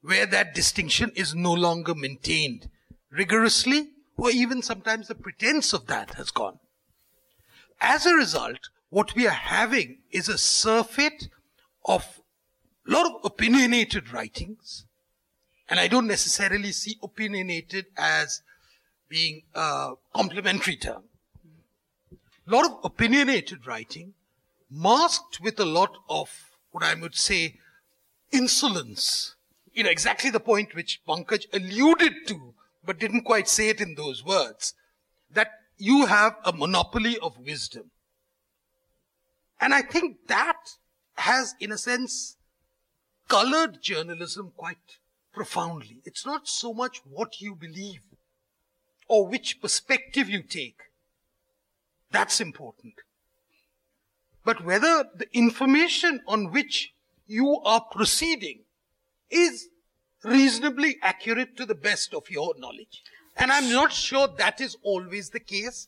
where 0.01 0.25
that 0.25 0.53
distinction 0.53 1.11
is 1.15 1.33
no 1.33 1.53
longer 1.53 1.95
maintained 1.95 2.69
rigorously, 3.09 3.89
or 4.17 4.29
even 4.29 4.61
sometimes 4.61 5.07
the 5.07 5.15
pretense 5.15 5.73
of 5.73 5.87
that 5.87 6.15
has 6.15 6.31
gone. 6.31 6.59
As 7.81 8.05
a 8.05 8.13
result, 8.13 8.69
what 8.89 9.15
we 9.15 9.27
are 9.27 9.31
having 9.31 9.99
is 10.11 10.29
a 10.29 10.37
surfeit 10.37 11.27
of 11.85 12.21
a 12.87 12.91
lot 12.91 13.05
of 13.05 13.21
opinionated 13.23 14.11
writings, 14.13 14.85
and 15.67 15.79
I 15.79 15.87
don't 15.87 16.07
necessarily 16.07 16.71
see 16.71 16.97
opinionated 17.01 17.85
as 17.97 18.41
being 19.09 19.43
a 19.53 19.93
complimentary 20.13 20.75
term. 20.75 21.03
A 22.47 22.51
lot 22.51 22.65
of 22.65 22.79
opinionated 22.83 23.65
writing, 23.65 24.13
masked 24.69 25.39
with 25.41 25.59
a 25.59 25.65
lot 25.65 25.97
of 26.09 26.51
what 26.71 26.83
I 26.83 26.93
would 26.93 27.15
say 27.15 27.59
insolence. 28.31 29.35
You 29.73 29.83
know, 29.83 29.89
exactly 29.89 30.29
the 30.29 30.39
point 30.39 30.75
which 30.75 31.01
Pankaj 31.07 31.47
alluded 31.53 32.27
to, 32.27 32.53
but 32.85 32.99
didn't 32.99 33.23
quite 33.23 33.47
say 33.47 33.69
it 33.69 33.81
in 33.81 33.95
those 33.95 34.23
words. 34.23 34.73
That 35.31 35.51
you 35.77 36.05
have 36.05 36.35
a 36.45 36.53
monopoly 36.53 37.17
of 37.19 37.37
wisdom. 37.39 37.91
And 39.59 39.73
I 39.73 39.81
think 39.81 40.27
that 40.27 40.77
has, 41.15 41.55
in 41.59 41.71
a 41.71 41.77
sense, 41.77 42.37
colored 43.27 43.81
journalism 43.81 44.51
quite 44.55 44.99
profoundly. 45.33 45.97
It's 46.05 46.25
not 46.25 46.47
so 46.47 46.73
much 46.73 47.01
what 47.09 47.41
you 47.41 47.55
believe 47.55 48.01
or 49.07 49.27
which 49.27 49.61
perspective 49.61 50.29
you 50.29 50.41
take. 50.41 50.79
That's 52.11 52.39
important. 52.39 52.93
But 54.43 54.63
whether 54.63 55.05
the 55.15 55.27
information 55.33 56.21
on 56.27 56.51
which 56.51 56.93
you 57.27 57.59
are 57.65 57.81
proceeding 57.81 58.59
is 59.29 59.67
reasonably 60.23 60.97
accurate 61.01 61.57
to 61.57 61.65
the 61.65 61.75
best 61.75 62.13
of 62.13 62.29
your 62.29 62.53
knowledge. 62.57 63.03
And 63.37 63.51
I'm 63.51 63.69
not 63.71 63.91
sure 63.91 64.27
that 64.37 64.61
is 64.61 64.77
always 64.83 65.31
the 65.31 65.39
case. 65.39 65.87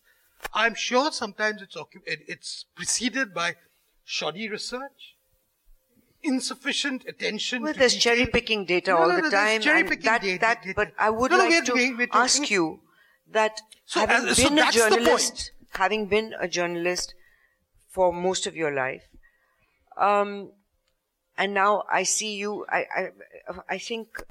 I'm 0.53 0.75
sure 0.75 1.11
sometimes 1.11 1.61
it's, 1.61 1.77
it's 2.05 2.65
preceded 2.75 3.33
by 3.33 3.55
shoddy 4.03 4.49
research, 4.49 5.15
insufficient 6.23 7.05
attention. 7.07 7.63
Well, 7.63 7.73
there's 7.73 7.95
cherry 7.95 8.25
picking 8.25 8.65
data 8.65 8.91
no, 8.91 8.97
all 8.97 9.07
no, 9.09 9.17
no, 9.17 9.21
the 9.23 9.29
time. 9.29 9.61
Cherry 9.61 9.83
picking 9.83 10.05
that, 10.05 10.21
data, 10.21 10.39
that, 10.39 10.61
data. 10.63 10.73
But 10.75 10.91
I 10.99 11.09
would 11.09 11.31
like 11.31 11.65
to 11.65 11.73
wait, 11.73 11.97
wait, 11.97 12.09
ask 12.11 12.49
you 12.49 12.81
that 13.30 13.60
so, 13.86 14.00
having 14.00 14.34
so 14.34 14.48
been 14.48 14.58
a 14.58 14.70
journalist, 14.70 15.52
having 15.70 16.06
been 16.06 16.34
a 16.38 16.48
journalist 16.48 17.14
for 17.88 18.12
most 18.12 18.46
of 18.46 18.56
your 18.56 18.72
life, 18.72 19.02
um, 19.96 20.50
and 21.36 21.54
now 21.54 21.84
I 21.90 22.02
see 22.02 22.34
you, 22.34 22.66
I, 22.68 22.86
I, 22.96 23.08
I 23.70 23.78
think 23.78 24.22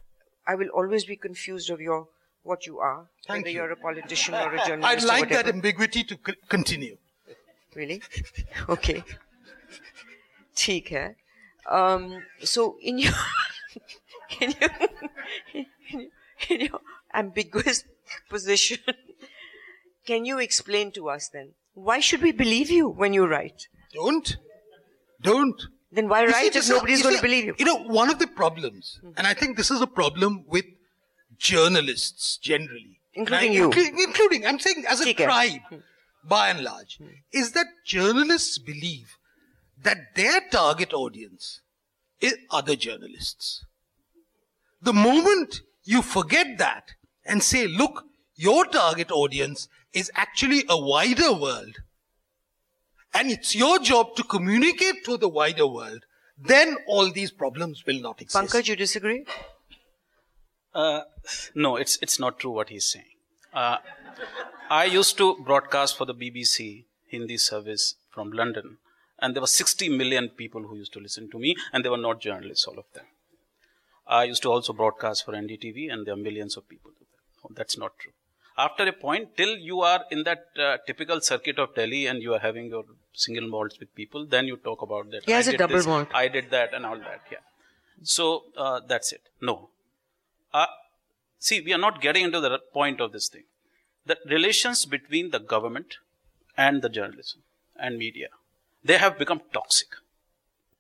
I 0.48 0.56
will 0.56 0.70
always 0.70 1.06
be 1.06 1.16
confused 1.16 1.70
of 1.70 1.82
your 1.82 2.08
what 2.44 2.66
you 2.66 2.80
are, 2.80 3.08
Thank 3.28 3.46
whether 3.46 3.54
you. 3.54 3.62
are 3.62 3.72
a 3.72 3.76
politician 3.76 4.34
or 4.34 4.54
a 4.56 4.66
journalist. 4.66 5.04
I'd 5.04 5.04
like 5.04 5.30
that 5.30 5.48
ambiguity 5.48 6.04
to 6.04 6.18
c- 6.26 6.34
continue. 6.50 6.98
Really? 7.76 8.02
Okay. 8.70 9.04
ठीक 10.58 10.92
है. 10.92 11.16
Um, 11.70 12.22
so 12.44 12.78
in 12.82 12.98
your 13.00 13.14
in 14.42 14.52
your, 14.60 14.70
in 15.54 15.66
your, 15.92 16.02
in 16.50 16.62
your 16.62 16.80
ambiguous 17.14 17.86
position. 18.29 18.79
Can 20.07 20.25
you 20.25 20.39
explain 20.39 20.93
to 20.93 21.09
us 21.09 21.29
then? 21.29 21.53
Why 21.75 22.01
should 22.01 22.23
we 22.23 22.33
believe 22.33 22.71
you 22.71 22.89
when 22.89 23.13
you 23.13 23.27
write? 23.27 23.69
Don't. 23.93 24.37
Don't. 25.21 25.61
Then 25.93 26.09
why 26.09 26.23
you 26.23 26.29
write 26.29 26.53
see, 26.53 26.59
if 26.59 26.69
nobody's 26.69 27.03
going 27.03 27.17
to 27.17 27.23
believe 27.23 27.45
you? 27.47 27.55
You 27.59 27.65
know, 27.65 27.83
one 27.85 28.11
of 28.11 28.19
the 28.19 28.27
problems, 28.27 28.99
mm-hmm. 28.99 29.13
and 29.17 29.27
I 29.27 29.35
think 29.35 29.57
this 29.57 29.71
is 29.71 29.81
a 29.81 29.87
problem 29.87 30.45
with 30.47 30.65
journalists 31.39 32.37
generally. 32.39 33.01
Including 33.15 33.51
I, 33.51 33.55
you. 33.55 33.65
Including, 33.65 33.99
including, 33.99 34.47
I'm 34.47 34.59
saying 34.59 34.85
as 34.89 35.01
a 35.01 35.05
Take 35.05 35.19
tribe, 35.19 35.61
care. 35.71 35.83
by 36.25 36.49
and 36.51 36.63
large, 36.63 36.99
mm-hmm. 36.99 37.13
is 37.33 37.53
that 37.53 37.67
journalists 37.85 38.59
believe 38.59 39.17
that 39.83 40.15
their 40.15 40.41
target 40.51 40.93
audience 40.93 41.61
is 42.21 42.37
other 42.51 42.77
journalists. 42.77 43.65
The 44.83 44.93
moment 44.93 45.61
you 45.85 46.03
forget 46.03 46.59
that, 46.59 46.93
and 47.27 47.43
say, 47.43 47.67
look, 47.67 48.05
your 48.37 48.67
target 48.67 49.11
audience 49.11 49.69
is 49.93 50.11
actually 50.15 50.65
a 50.69 50.79
wider 50.79 51.33
world, 51.33 51.77
and 53.15 53.31
it's 53.31 53.55
your 53.55 53.79
job 53.79 54.15
to 54.17 54.23
communicate 54.23 55.05
to 55.05 55.17
the 55.17 55.29
wider 55.29 55.67
world, 55.67 56.05
then 56.39 56.77
all 56.87 57.11
these 57.11 57.31
problems 57.31 57.85
will 57.87 58.01
not 58.01 58.21
exist. 58.21 58.53
Pankaj, 58.53 58.69
you 58.69 58.77
disagree? 58.77 59.25
Uh, 60.75 61.03
no, 61.55 61.77
it's 61.77 61.99
it's 62.03 62.19
not 62.21 62.39
true 62.39 62.51
what 62.51 62.69
he's 62.69 62.85
saying. 62.85 63.17
Uh, 63.55 63.79
I 64.69 64.85
used 64.85 65.17
to 65.19 65.37
broadcast 65.43 65.97
for 65.97 66.05
the 66.05 66.15
BBC 66.15 66.85
Hindi 67.09 67.39
service 67.39 67.95
from 68.11 68.33
London, 68.33 68.77
and 69.19 69.35
there 69.35 69.41
were 69.41 69.47
60 69.47 69.89
million 69.89 70.29
people 70.29 70.65
who 70.65 70.77
used 70.77 70.93
to 70.93 71.01
listen 71.01 71.31
to 71.31 71.39
me, 71.39 71.57
and 71.73 71.83
they 71.85 71.89
were 71.89 71.97
not 71.97 72.21
journalists, 72.21 72.67
all 72.67 72.79
of 72.79 72.85
them. 72.93 73.07
I 74.07 74.25
used 74.25 74.43
to 74.43 74.51
also 74.51 74.75
broadcast 74.75 75.25
for 75.25 75.33
NDTV, 75.33 75.91
and 75.91 76.07
there 76.07 76.15
are 76.15 76.19
millions 76.19 76.57
of 76.59 76.69
people. 76.69 76.93
That's 77.51 77.79
not 77.79 77.99
true. 77.99 78.13
After 78.59 78.85
a 78.89 78.93
point, 78.93 79.37
till 79.37 79.57
you 79.59 79.83
are 79.83 80.05
in 80.11 80.23
that 80.25 80.47
uh, 80.59 80.79
typical 80.87 81.21
circuit 81.21 81.59
of 81.59 81.75
Delhi 81.75 82.07
and 82.07 82.23
you 82.23 82.33
are 82.33 82.39
having 82.39 82.69
your 82.69 82.85
single 83.13 83.49
malts 83.49 83.79
with 83.79 83.95
people, 83.95 84.25
then 84.25 84.47
you 84.47 84.57
talk 84.57 84.81
about 84.81 85.11
that. 85.11 85.25
He 85.25 85.33
has 85.33 85.49
I 85.49 85.53
a 85.53 85.59
double 85.59 85.77
this, 85.77 85.87
malt. 85.87 86.09
I 86.15 86.29
did 86.29 86.51
that 86.51 86.73
and 86.73 86.87
all 86.87 86.97
that. 86.99 87.21
Yeah. 87.31 87.39
So 88.03 88.45
uh, 88.57 88.81
that's 88.87 89.13
it. 89.13 89.21
No. 89.43 89.69
Uh, 90.55 90.67
see, 91.39 91.61
we 91.61 91.75
are 91.75 91.79
not 91.79 92.01
getting 92.01 92.25
into 92.25 92.41
the 92.41 92.59
point 92.73 93.01
of 93.01 93.13
this 93.13 93.29
thing. 93.29 93.45
The 94.07 94.17
relations 94.27 94.87
between 94.87 95.31
the 95.33 95.39
government 95.39 95.97
and 96.57 96.81
the 96.81 96.89
journalism 96.89 97.43
and 97.79 97.99
media, 97.99 98.29
they 98.83 98.97
have 98.97 99.19
become 99.19 99.43
toxic. 99.53 99.89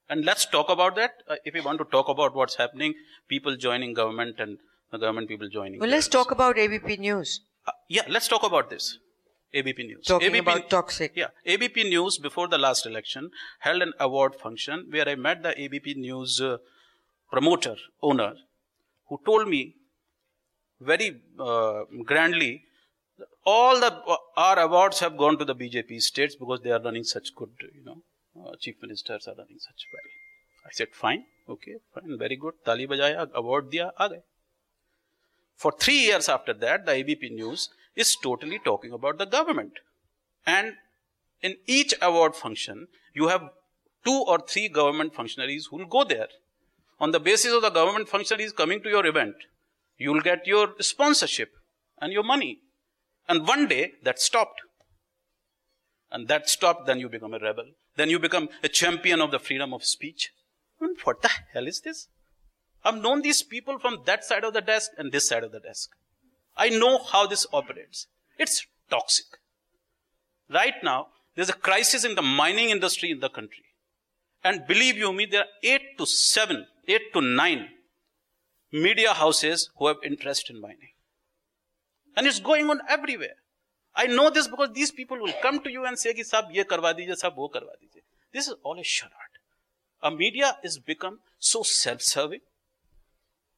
And 0.09 0.25
let's 0.25 0.47
talk 0.47 0.71
about 0.71 0.97
that. 0.97 1.23
Uh, 1.29 1.37
if 1.45 1.53
we 1.53 1.61
want 1.61 1.79
to 1.79 1.85
talk 1.85 2.09
about 2.09 2.35
what's 2.35 2.55
happening, 2.57 2.95
people 3.29 3.57
joining 3.57 3.93
government 3.93 4.39
and 4.39 4.59
government 4.93 5.29
people 5.29 5.49
joining. 5.49 5.81
Well, 5.81 5.91
let's 5.91 6.09
talk 6.09 6.31
about 6.31 6.59
ABP 6.59 6.97
News. 6.99 7.41
Uh, 7.67 7.73
yeah, 7.89 8.03
let's 8.09 8.29
talk 8.29 8.45
about 8.45 8.71
this. 8.71 8.99
ABP 9.55 9.85
News. 9.85 10.07
Talking 10.07 10.29
ABP, 10.29 10.39
about 10.39 10.71
toxic. 10.71 11.13
Yeah, 11.15 11.29
ABP 11.47 11.85
News 11.85 12.19
before 12.19 12.49
the 12.49 12.59
last 12.59 12.87
election 12.87 13.31
held 13.61 13.83
an 13.83 13.93
award 14.01 14.35
function 14.35 14.87
where 14.91 15.09
I 15.09 15.15
met 15.15 15.43
the 15.43 15.59
ABP 15.61 15.95
News 15.95 16.41
uh, 16.41 16.59
promoter, 17.31 17.77
owner, 18.03 18.35
who 19.09 19.21
told 19.25 19.49
me 19.49 19.75
very 20.81 21.23
uh, 21.39 21.85
grandly, 22.05 22.65
all 23.45 23.81
the 23.81 24.19
our 24.37 24.59
awards 24.59 25.01
have 25.01 25.17
gone 25.17 25.39
to 25.39 25.45
the 25.45 25.55
BJP 25.55 26.01
states 26.03 26.37
because 26.37 26.61
they 26.61 26.71
are 26.71 26.83
running 26.83 27.05
such 27.05 27.35
good, 27.35 27.51
you 27.75 27.85
know, 27.85 28.03
uh, 28.45 28.55
chief 28.61 28.75
ministers 28.83 29.27
are 29.27 29.35
running 29.39 29.59
such 29.59 29.87
well. 29.93 30.03
I 30.67 30.71
said, 30.73 30.89
fine, 30.93 31.25
okay, 31.49 31.77
fine, 31.95 32.19
very 32.19 32.37
good. 32.37 32.55
Tali 32.65 32.87
bajaya, 32.87 33.31
award 33.33 33.71
diya, 33.71 33.93
aa 33.99 34.09
gaye. 34.09 34.23
For 35.57 35.73
three 35.73 35.99
years 35.99 36.29
after 36.29 36.53
that, 36.53 36.87
the 36.87 36.93
ABP 36.93 37.31
News 37.31 37.71
is 37.95 38.15
totally 38.17 38.59
talking 38.59 38.93
about 38.93 39.19
the 39.19 39.25
government. 39.25 39.73
And 40.47 40.75
in 41.43 41.57
each 41.67 41.95
award 42.01 42.35
function, 42.37 42.89
you 43.15 43.29
have 43.29 43.51
two 44.05 44.25
or 44.27 44.39
three 44.39 44.69
government 44.69 45.15
functionaries 45.15 45.67
who 45.67 45.79
will 45.79 45.87
go 45.87 46.05
there. 46.05 46.29
On 47.01 47.11
the 47.11 47.21
basis 47.21 47.53
of 47.53 47.63
the 47.63 47.71
government 47.71 48.09
functionaries 48.09 48.53
coming 48.53 48.83
to 48.83 48.89
your 48.89 49.05
event, 49.07 49.35
you 49.99 50.13
will 50.13 50.21
get 50.21 50.47
your 50.47 50.75
sponsorship 50.81 51.53
and 52.01 52.13
your 52.13 52.23
money. 52.23 52.61
And 53.29 53.47
one 53.47 53.67
day 53.67 53.93
that 54.03 54.21
stopped. 54.21 54.61
And 56.11 56.29
that 56.29 56.49
stopped, 56.49 56.87
then 56.87 57.01
you 57.01 57.09
become 57.09 57.35
a 57.35 57.39
rebel. 57.39 57.65
Then 57.97 58.11
you 58.11 58.19
become 58.19 58.49
a 58.63 58.69
champion 58.69 59.21
of 59.21 59.31
the 59.31 59.39
freedom 59.39 59.75
of 59.75 59.85
speech. 59.85 60.31
And 60.81 60.97
what 61.05 61.23
the 61.23 61.31
hell 61.53 61.67
is 61.67 61.81
this? 61.81 62.09
I've 62.87 63.03
known 63.03 63.23
these 63.23 63.43
people 63.43 63.81
from 63.81 63.99
that 64.07 64.25
side 64.25 64.45
of 64.45 64.55
the 64.55 64.61
desk 64.61 64.93
and 64.97 65.11
this 65.11 65.29
side 65.29 65.43
of 65.43 65.51
the 65.51 65.59
desk. 65.59 65.91
I 66.57 66.69
know 66.69 67.03
how 67.03 67.27
this 67.27 67.45
operates. 67.53 68.07
It's 68.39 68.65
toxic. 68.89 69.27
Right 70.49 70.75
now, 70.85 71.09
there's 71.35 71.49
a 71.49 71.61
crisis 71.69 72.05
in 72.05 72.15
the 72.15 72.23
mining 72.23 72.71
industry 72.71 73.11
in 73.11 73.19
the 73.19 73.29
country. 73.29 73.65
And 74.45 74.69
believe 74.69 74.97
you 74.97 75.13
me, 75.13 75.27
there 75.27 75.41
are 75.41 75.47
eight 75.65 75.99
to 75.99 76.07
seven, 76.07 76.67
eight 76.87 77.13
to 77.15 77.21
nine 77.21 77.71
media 78.71 79.13
houses 79.13 79.69
who 79.77 79.89
have 79.89 79.97
interest 80.05 80.49
in 80.49 80.61
mining. 80.61 80.93
And 82.17 82.25
it's 82.25 82.39
going 82.39 82.71
on 82.71 82.81
everywhere. 82.89 83.37
I 83.97 84.07
know 84.07 84.31
this 84.31 84.47
because 84.47 84.71
these 84.73 84.93
people 84.93 85.19
will 85.19 85.35
come 85.43 85.61
to 85.65 85.71
you 85.71 85.87
and 85.87 85.99
say, 85.99 86.15
Sab, 86.23 86.53
ye 86.53 86.63
karwa 86.63 86.95
dijiye, 86.95 87.17
sab, 87.17 87.37
wo 87.37 87.49
karwa 87.49 87.75
dijiye. 87.83 88.03
This 88.33 88.47
is 88.47 88.55
all 88.63 88.79
a 88.79 88.85
charade. 88.85 89.41
A 90.03 90.11
media 90.13 90.57
has 90.63 90.79
become 90.79 91.19
so 91.41 91.65
self-serving 91.65 92.43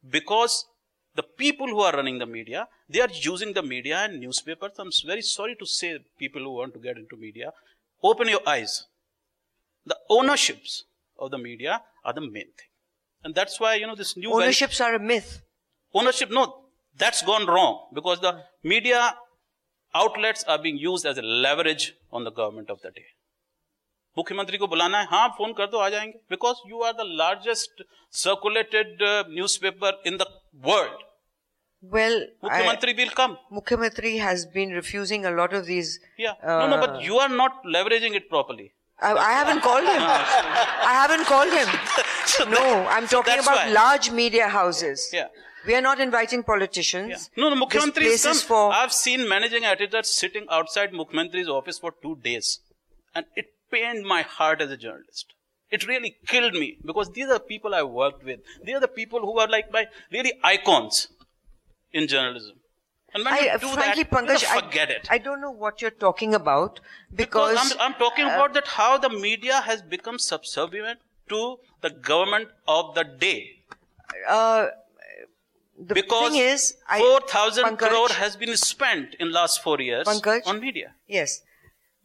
because 0.08 0.66
the 1.14 1.22
people 1.22 1.66
who 1.66 1.80
are 1.80 1.92
running 1.92 2.18
the 2.18 2.26
media, 2.26 2.68
they 2.88 3.00
are 3.00 3.08
using 3.12 3.52
the 3.52 3.62
media 3.62 3.98
and 3.98 4.20
newspapers. 4.20 4.72
I'm 4.78 4.90
very 5.06 5.22
sorry 5.22 5.56
to 5.56 5.66
say 5.66 5.98
people 6.18 6.42
who 6.42 6.52
want 6.54 6.74
to 6.74 6.80
get 6.80 6.96
into 6.96 7.16
media, 7.16 7.52
open 8.02 8.28
your 8.28 8.40
eyes. 8.46 8.86
The 9.86 9.96
ownerships 10.10 10.84
of 11.18 11.30
the 11.30 11.38
media 11.38 11.82
are 12.04 12.12
the 12.12 12.20
main 12.20 12.32
thing. 12.32 12.70
And 13.24 13.34
that's 13.34 13.58
why, 13.58 13.74
you 13.74 13.86
know, 13.86 13.96
this 13.96 14.16
new 14.16 14.30
Ownerships 14.32 14.80
are 14.80 14.94
a 14.94 14.98
myth. 15.00 15.42
ownership, 15.92 16.30
no, 16.30 16.64
that's 16.96 17.22
gone 17.22 17.46
wrong 17.46 17.88
because 17.94 18.20
the 18.20 18.42
media 18.62 19.14
outlets 19.94 20.44
are 20.44 20.58
being 20.58 20.76
used 20.76 21.04
as 21.06 21.18
a 21.18 21.22
leverage 21.22 21.94
on 22.12 22.24
the 22.24 22.30
government 22.30 22.70
of 22.70 22.80
the 22.82 22.90
day. 22.90 23.06
मुख्यमंत्री 24.17 24.57
को 24.57 24.67
बुलाना 24.67 24.99
है 24.99 25.07
हाँ 25.11 25.27
phone 25.37 25.53
कर 25.57 25.67
दो 25.67 25.77
आ 25.79 25.89
जाएंगे 25.89 26.19
because 26.29 26.61
you 26.69 26.81
are 26.89 26.93
the 26.93 27.05
largest 27.21 27.83
circulated 28.23 28.97
newspaper 29.37 30.01
in 30.07 30.17
the 30.17 30.27
world 30.67 31.01
Well, 31.93 32.13
मुख्यमंत्री 32.43 32.93
will 32.97 33.09
come 33.15 33.31
I, 33.31 33.55
Mukhyamantri 33.55 34.11
has 34.25 34.43
been 34.51 34.69
refusing 34.75 35.25
a 35.25 35.31
lot 35.39 35.53
of 35.57 35.65
these. 35.69 35.89
Yeah. 36.25 36.35
no, 36.51 36.67
no, 36.73 36.77
but 36.83 36.93
you 37.07 37.17
are 37.23 37.31
not 37.39 37.57
leveraging 37.75 38.15
it 38.19 38.29
properly. 38.29 38.67
I, 39.01 39.09
I 39.23 39.31
haven't 39.37 39.63
called 39.65 39.89
him. 39.93 40.05
I 40.05 40.93
haven't 40.99 41.25
called 41.31 41.51
him. 41.57 41.73
No, 42.53 42.61
I'm 42.97 43.09
talking 43.15 43.33
that's 43.33 43.49
about 43.49 43.59
why. 43.65 43.73
large 43.79 44.09
media 44.21 44.47
houses. 44.53 45.03
Yeah. 45.17 45.27
We 45.67 45.75
are 45.75 45.81
not 45.87 45.99
inviting 46.05 46.43
politicians. 46.51 47.09
Yeah. 47.09 47.43
No, 47.43 47.49
no, 47.49 47.55
This 47.55 47.63
Mukhyamantri 47.65 48.05
place 48.07 48.25
is 48.25 48.37
is 48.37 48.41
come. 48.43 48.47
for. 48.53 48.73
I've 48.77 48.93
seen 48.99 49.27
managing 49.33 49.65
editors 49.73 50.15
sitting 50.21 50.47
outside 50.59 50.95
Mukhyamantry's 51.01 51.49
office 51.57 51.79
for 51.87 51.93
two 52.07 52.15
days. 52.29 52.53
And 53.13 53.25
it 53.43 53.51
pained 53.70 54.04
my 54.06 54.22
heart 54.22 54.60
as 54.60 54.70
a 54.70 54.76
journalist. 54.76 55.34
It 55.70 55.86
really 55.86 56.16
killed 56.26 56.54
me 56.54 56.78
because 56.84 57.10
these 57.10 57.28
are 57.28 57.38
people 57.38 57.74
I 57.74 57.82
worked 57.82 58.24
with. 58.24 58.40
They 58.64 58.72
are 58.72 58.80
the 58.80 58.88
people 58.88 59.20
who 59.20 59.38
are 59.38 59.48
like 59.48 59.70
my 59.72 59.86
really 60.10 60.32
icons 60.42 61.08
in 61.92 62.06
journalism. 62.08 62.56
And 63.14 63.24
when 63.24 63.34
I, 63.34 63.38
you 63.40 63.50
uh, 63.50 63.58
do 63.58 63.68
frankly, 63.68 64.02
that, 64.04 64.10
Pankaj, 64.12 64.42
you 64.42 64.48
I, 64.50 64.60
forget 64.60 64.90
it. 64.90 65.08
I 65.10 65.18
don't 65.18 65.40
know 65.40 65.50
what 65.50 65.80
you're 65.82 65.90
talking 65.90 66.34
about 66.34 66.80
because, 67.14 67.52
Because 67.52 67.76
I'm, 67.78 67.92
I'm 67.92 67.98
talking 67.98 68.24
about 68.26 68.54
that 68.54 68.66
how 68.66 68.98
the 68.98 69.08
media 69.08 69.60
has 69.62 69.80
become 69.82 70.18
subservient 70.18 71.00
to 71.30 71.56
the 71.80 71.90
government 71.90 72.48
of 72.66 72.94
the 72.94 73.04
day. 73.04 73.62
uh, 74.28 74.66
the 75.78 75.94
Because 75.94 76.32
thing 76.32 76.40
is, 76.40 76.74
I, 76.88 76.98
4,000 76.98 77.76
crore 77.78 78.08
has 78.08 78.36
been 78.36 78.56
spent 78.56 79.14
in 79.20 79.32
last 79.32 79.62
four 79.62 79.80
years 79.80 80.06
Pankaj? 80.06 80.46
on 80.46 80.60
media. 80.60 80.94
Yes. 81.06 81.42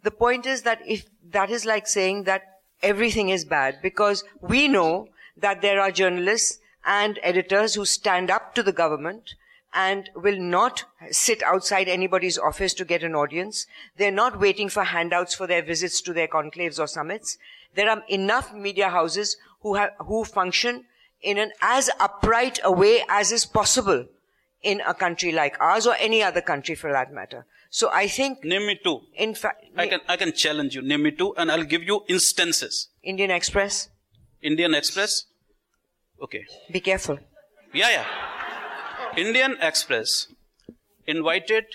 The 0.04 0.12
point 0.12 0.46
is 0.46 0.62
that 0.64 0.82
if 0.86 1.06
that 1.32 1.50
is 1.50 1.66
like 1.66 1.88
saying 1.88 2.24
that 2.26 2.44
everything 2.82 3.30
is 3.30 3.46
bad 3.46 3.80
because 3.82 4.24
we 4.42 4.68
know 4.68 5.08
that 5.38 5.62
there 5.62 5.80
are 5.80 5.92
journalists 5.92 6.60
and 6.86 7.20
editors 7.24 7.76
who 7.76 7.86
stand 7.86 8.30
up 8.30 8.54
to 8.56 8.64
the 8.64 8.74
government 8.74 9.36
and 9.74 10.10
will 10.16 10.38
not 10.38 10.84
sit 11.10 11.42
outside 11.44 11.88
anybody's 11.88 12.38
office 12.38 12.74
to 12.76 12.86
get 12.86 13.04
an 13.04 13.16
audience. 13.16 13.66
They're 13.98 14.12
not 14.12 14.40
waiting 14.40 14.70
for 14.70 14.84
handouts 14.84 15.34
for 15.34 15.48
their 15.48 15.64
visits 15.64 16.02
to 16.02 16.14
their 16.14 16.28
conclaves 16.28 16.80
or 16.80 16.86
summits. 16.86 17.38
There 17.74 17.90
are 17.90 18.04
enough 18.08 18.54
media 18.54 18.90
houses 18.90 19.38
who 19.62 19.76
have, 19.76 19.92
who 20.00 20.26
function 20.26 20.86
in 21.22 21.38
an 21.38 21.54
as 21.62 21.90
upright 22.00 22.60
a 22.64 22.72
way 22.72 23.04
as 23.10 23.32
is 23.32 23.46
possible 23.46 24.06
in 24.62 24.82
a 24.86 24.94
country 24.94 25.32
like 25.32 25.60
ours 25.60 25.88
or 25.88 25.96
any 26.00 26.22
other 26.22 26.42
country 26.42 26.76
for 26.76 26.92
that 26.92 27.12
matter. 27.12 27.46
So 27.74 27.90
I 27.92 28.08
think 28.08 28.44
Name 28.44 28.68
me 28.68 28.80
two. 28.84 29.02
in 29.18 29.34
fact, 29.34 29.66
I 29.76 29.88
can 29.88 30.02
I 30.08 30.16
can 30.16 30.32
challenge 30.32 30.76
you. 30.76 30.84
Name 30.84 31.02
me 31.02 31.12
two, 31.12 31.34
and 31.36 31.52
I'll 31.52 31.64
give 31.64 31.82
you 31.82 32.02
instances. 32.08 32.90
Indian 33.02 33.32
Express, 33.32 33.90
Indian 34.44 34.76
Express. 34.76 35.24
Okay. 36.22 36.44
be 36.72 36.80
careful. 36.80 37.18
Yeah, 37.74 37.90
yeah. 37.90 38.06
Indian 39.18 39.58
Express 39.60 40.28
invited 41.08 41.66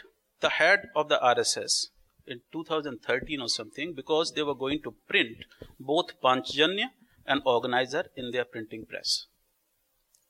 the 0.41 0.51
head 0.51 0.87
of 0.95 1.09
the 1.09 1.19
RSS 1.31 1.89
in 2.29 2.43
2013 2.53 3.41
or 3.41 3.49
something 3.49 3.93
because 3.93 4.33
they 4.35 4.45
were 4.45 4.55
going 4.55 4.81
to 4.85 4.95
print 5.09 5.45
both 5.81 6.13
Panchjanya 6.23 6.91
and 7.27 7.43
Organizer 7.45 8.05
in 8.15 8.31
their 8.31 8.45
printing 8.45 8.87
press. 8.87 9.27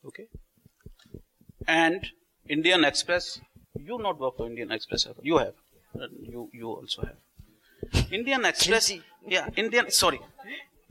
Okay. 0.06 0.28
And 1.66 2.08
Indian 2.48 2.84
Express, 2.86 3.40
you 3.86 3.98
not 3.98 4.18
work 4.18 4.36
for 4.36 4.46
Indian 4.46 4.70
Express, 4.72 5.04
have 5.04 5.16
you? 5.22 5.38
Have. 5.38 5.54
You 6.20 6.48
you 6.52 6.68
also 6.68 7.02
have. 7.02 7.16
Indian 8.12 8.44
Express, 8.44 8.92
yeah, 9.26 9.48
Indian. 9.56 9.90
Sorry, 9.90 10.20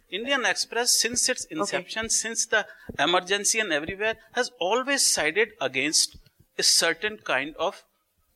Indian 0.09 0.45
Express 0.45 0.91
since 0.91 1.27
its 1.29 1.45
inception, 1.45 2.09
since 2.09 2.45
the 2.45 2.65
emergency 2.97 3.59
and 3.59 3.71
everywhere, 3.71 4.15
has 4.33 4.51
always 4.59 5.05
sided 5.05 5.49
against 5.61 6.17
a 6.57 6.63
certain 6.63 7.17
kind 7.17 7.55
of 7.57 7.83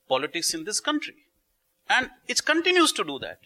politics 0.08 0.54
in 0.54 0.66
this 0.66 0.80
country, 0.80 1.16
and 1.90 2.10
it 2.28 2.46
continues 2.46 2.92
to 2.94 3.04
do 3.04 3.18
that. 3.20 3.40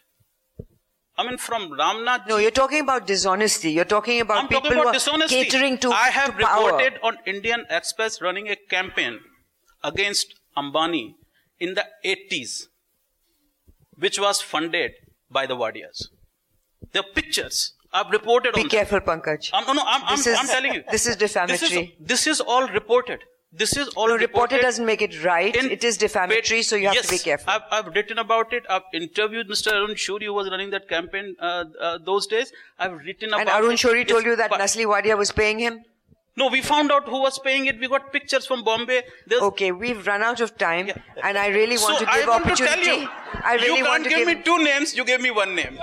I 1.18 1.26
mean, 1.26 1.38
from 1.38 1.70
Ramnath. 1.72 2.28
No, 2.28 2.38
you're 2.38 2.52
talking 2.52 2.82
about 2.82 3.08
dishonesty. 3.08 3.72
You're 3.72 3.86
talking 3.86 4.20
about 4.20 4.38
I'm 4.38 4.48
people 4.50 4.64
talking 4.64 4.80
about 4.80 4.94
dishonesty. 4.94 5.44
catering 5.46 5.78
to, 5.78 5.92
I 5.92 6.10
have 6.10 6.38
to 6.38 6.46
power. 6.46 6.66
reported 6.66 7.00
on 7.04 7.18
Indian 7.26 7.66
Express 7.70 8.22
running 8.22 8.50
a 8.50 8.58
campaign 8.58 9.20
against 9.84 10.36
Ambani 10.58 11.16
in 11.60 11.74
the 11.74 11.86
80s, 12.04 12.64
which 13.98 14.20
was 14.20 14.42
funded 14.42 14.92
by 15.30 15.46
the 15.46 15.56
Wadias. 15.56 16.08
There 16.92 17.02
are 17.02 17.14
pictures. 17.14 17.74
I've 17.92 18.10
reported 18.12 18.54
Be 18.54 18.62
on. 18.62 18.70
careful, 18.70 19.00
Pankaj. 19.00 19.50
I'm, 19.54 19.66
no, 19.68 19.74
no, 19.74 19.84
I'm, 19.86 20.02
I'm, 20.06 20.20
is- 20.20 20.28
I'm 20.28 20.48
telling 20.48 20.74
you. 20.74 20.84
this 20.92 21.08
is 21.08 21.16
defamatory. 21.16 21.58
This 21.58 21.72
is, 21.72 21.88
this 22.00 22.28
is 22.28 22.42
all 22.42 22.68
reported. 22.68 23.20
This 23.54 23.78
is 23.78 23.88
all 23.90 24.10
No, 24.10 24.16
reported. 24.16 24.56
reported 24.56 24.62
doesn't 24.62 24.86
make 24.86 25.02
it 25.02 25.24
right. 25.24 25.56
in- 25.56 25.72
It 25.72 25.84
is 25.86 25.98
defamatory, 25.98 26.62
so 26.62 26.76
you 26.76 26.88
have 26.88 26.96
yes, 26.96 27.06
to 27.08 27.12
be 27.14 27.20
careful. 27.20 27.50
I've, 27.54 27.62
I've 27.72 27.88
written 27.96 28.18
about 28.20 28.52
it. 28.52 28.64
I've 28.70 28.82
interviewed 28.94 29.48
Mr. 29.50 29.72
Arun 29.72 29.96
Shourie, 29.96 30.26
who 30.26 30.34
was 30.34 30.50
running 30.50 30.72
that 30.72 30.90
campaign 30.90 31.36
uh, 31.40 31.64
uh, 31.80 31.98
those 32.04 32.28
days. 32.28 32.52
I've 32.78 32.94
written 32.98 33.30
about 33.30 33.40
and 33.42 33.50
Arun 33.50 33.74
it. 33.76 33.80
Told 33.80 33.96
Yes, 34.08 34.26
you 34.26 34.36
that 34.36 34.52
Nusli 34.52 34.86
Wadia 34.86 35.18
was 35.18 35.32
paying 35.32 35.60
him? 35.60 35.80
No, 36.38 36.48
we 36.50 36.62
found 36.62 36.92
out 36.92 37.08
who 37.08 37.22
was 37.22 37.40
paying 37.40 37.66
it. 37.68 37.80
We 37.80 37.88
got 37.88 38.12
pictures 38.12 38.46
from 38.46 38.64
Bombay. 38.64 39.04
There's, 39.26 39.42
Okay, 39.42 39.72
we've 39.72 40.06
run 40.06 40.22
out 40.22 40.42
of 40.42 40.58
time, 40.58 40.88
Yeah. 40.88 40.98
and 41.24 41.38
I 41.38 41.48
really 41.48 41.78
want 41.78 42.00
so 42.00 42.06
to 42.06 42.06
give 42.06 42.24
I 42.26 42.28
want 42.28 42.46
opportunity. 42.46 42.76
to 42.82 42.86
tell 42.86 43.00
you, 43.02 43.10
I 43.44 43.54
really 43.56 43.78
you 43.78 43.86
want 43.86 43.86
can't 43.86 44.04
to 44.04 44.10
give 44.10 44.28
give. 44.28 44.38
me 44.38 44.44
two 44.44 44.64
names. 44.64 44.96
You 44.96 45.06
gave 45.06 45.22
me 45.22 45.32
one 45.32 45.56
name. 45.56 45.80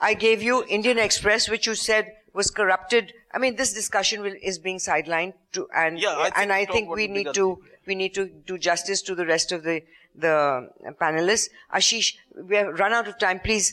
I 0.00 0.12
gave 0.14 0.42
you 0.42 0.64
Indian 0.68 0.98
Express, 0.98 1.48
which 1.48 1.66
you 1.66 1.74
said 1.74 2.12
was 2.34 2.50
corrupted. 2.50 3.14
I 3.32 3.38
mean, 3.38 3.56
this 3.56 3.72
discussion 3.72 4.20
will, 4.20 4.34
is 4.42 4.58
being 4.58 4.78
sidelined 4.78 5.32
to, 5.52 5.66
and 5.74 5.98
Yeah, 5.98 6.16
I 6.18 6.24
think 6.24 6.38
and 6.38 6.52
I 6.52 6.64
think 6.66 6.90
we 6.90 7.06
need 7.08 7.32
to 7.34 7.58
we 7.86 7.94
need 7.94 8.12
to 8.14 8.26
do 8.26 8.58
justice 8.58 9.00
to 9.02 9.14
the 9.14 9.24
rest 9.24 9.52
of 9.52 9.62
the 9.62 9.82
the 10.14 10.68
panelists. 11.00 11.48
Ashish, 11.72 12.14
we 12.48 12.56
have 12.56 12.78
run 12.78 12.92
out 12.92 13.08
of 13.08 13.18
time. 13.18 13.40
Please, 13.40 13.72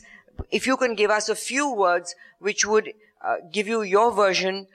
if 0.50 0.66
you 0.66 0.76
can 0.76 0.94
give 0.94 1.10
us 1.10 1.28
a 1.28 1.34
few 1.36 1.70
words 1.72 2.14
which 2.38 2.64
would 2.66 2.92
uh, 3.24 3.36
give 3.52 3.68
you 3.68 3.82
your 3.82 4.10
version, 4.12 4.66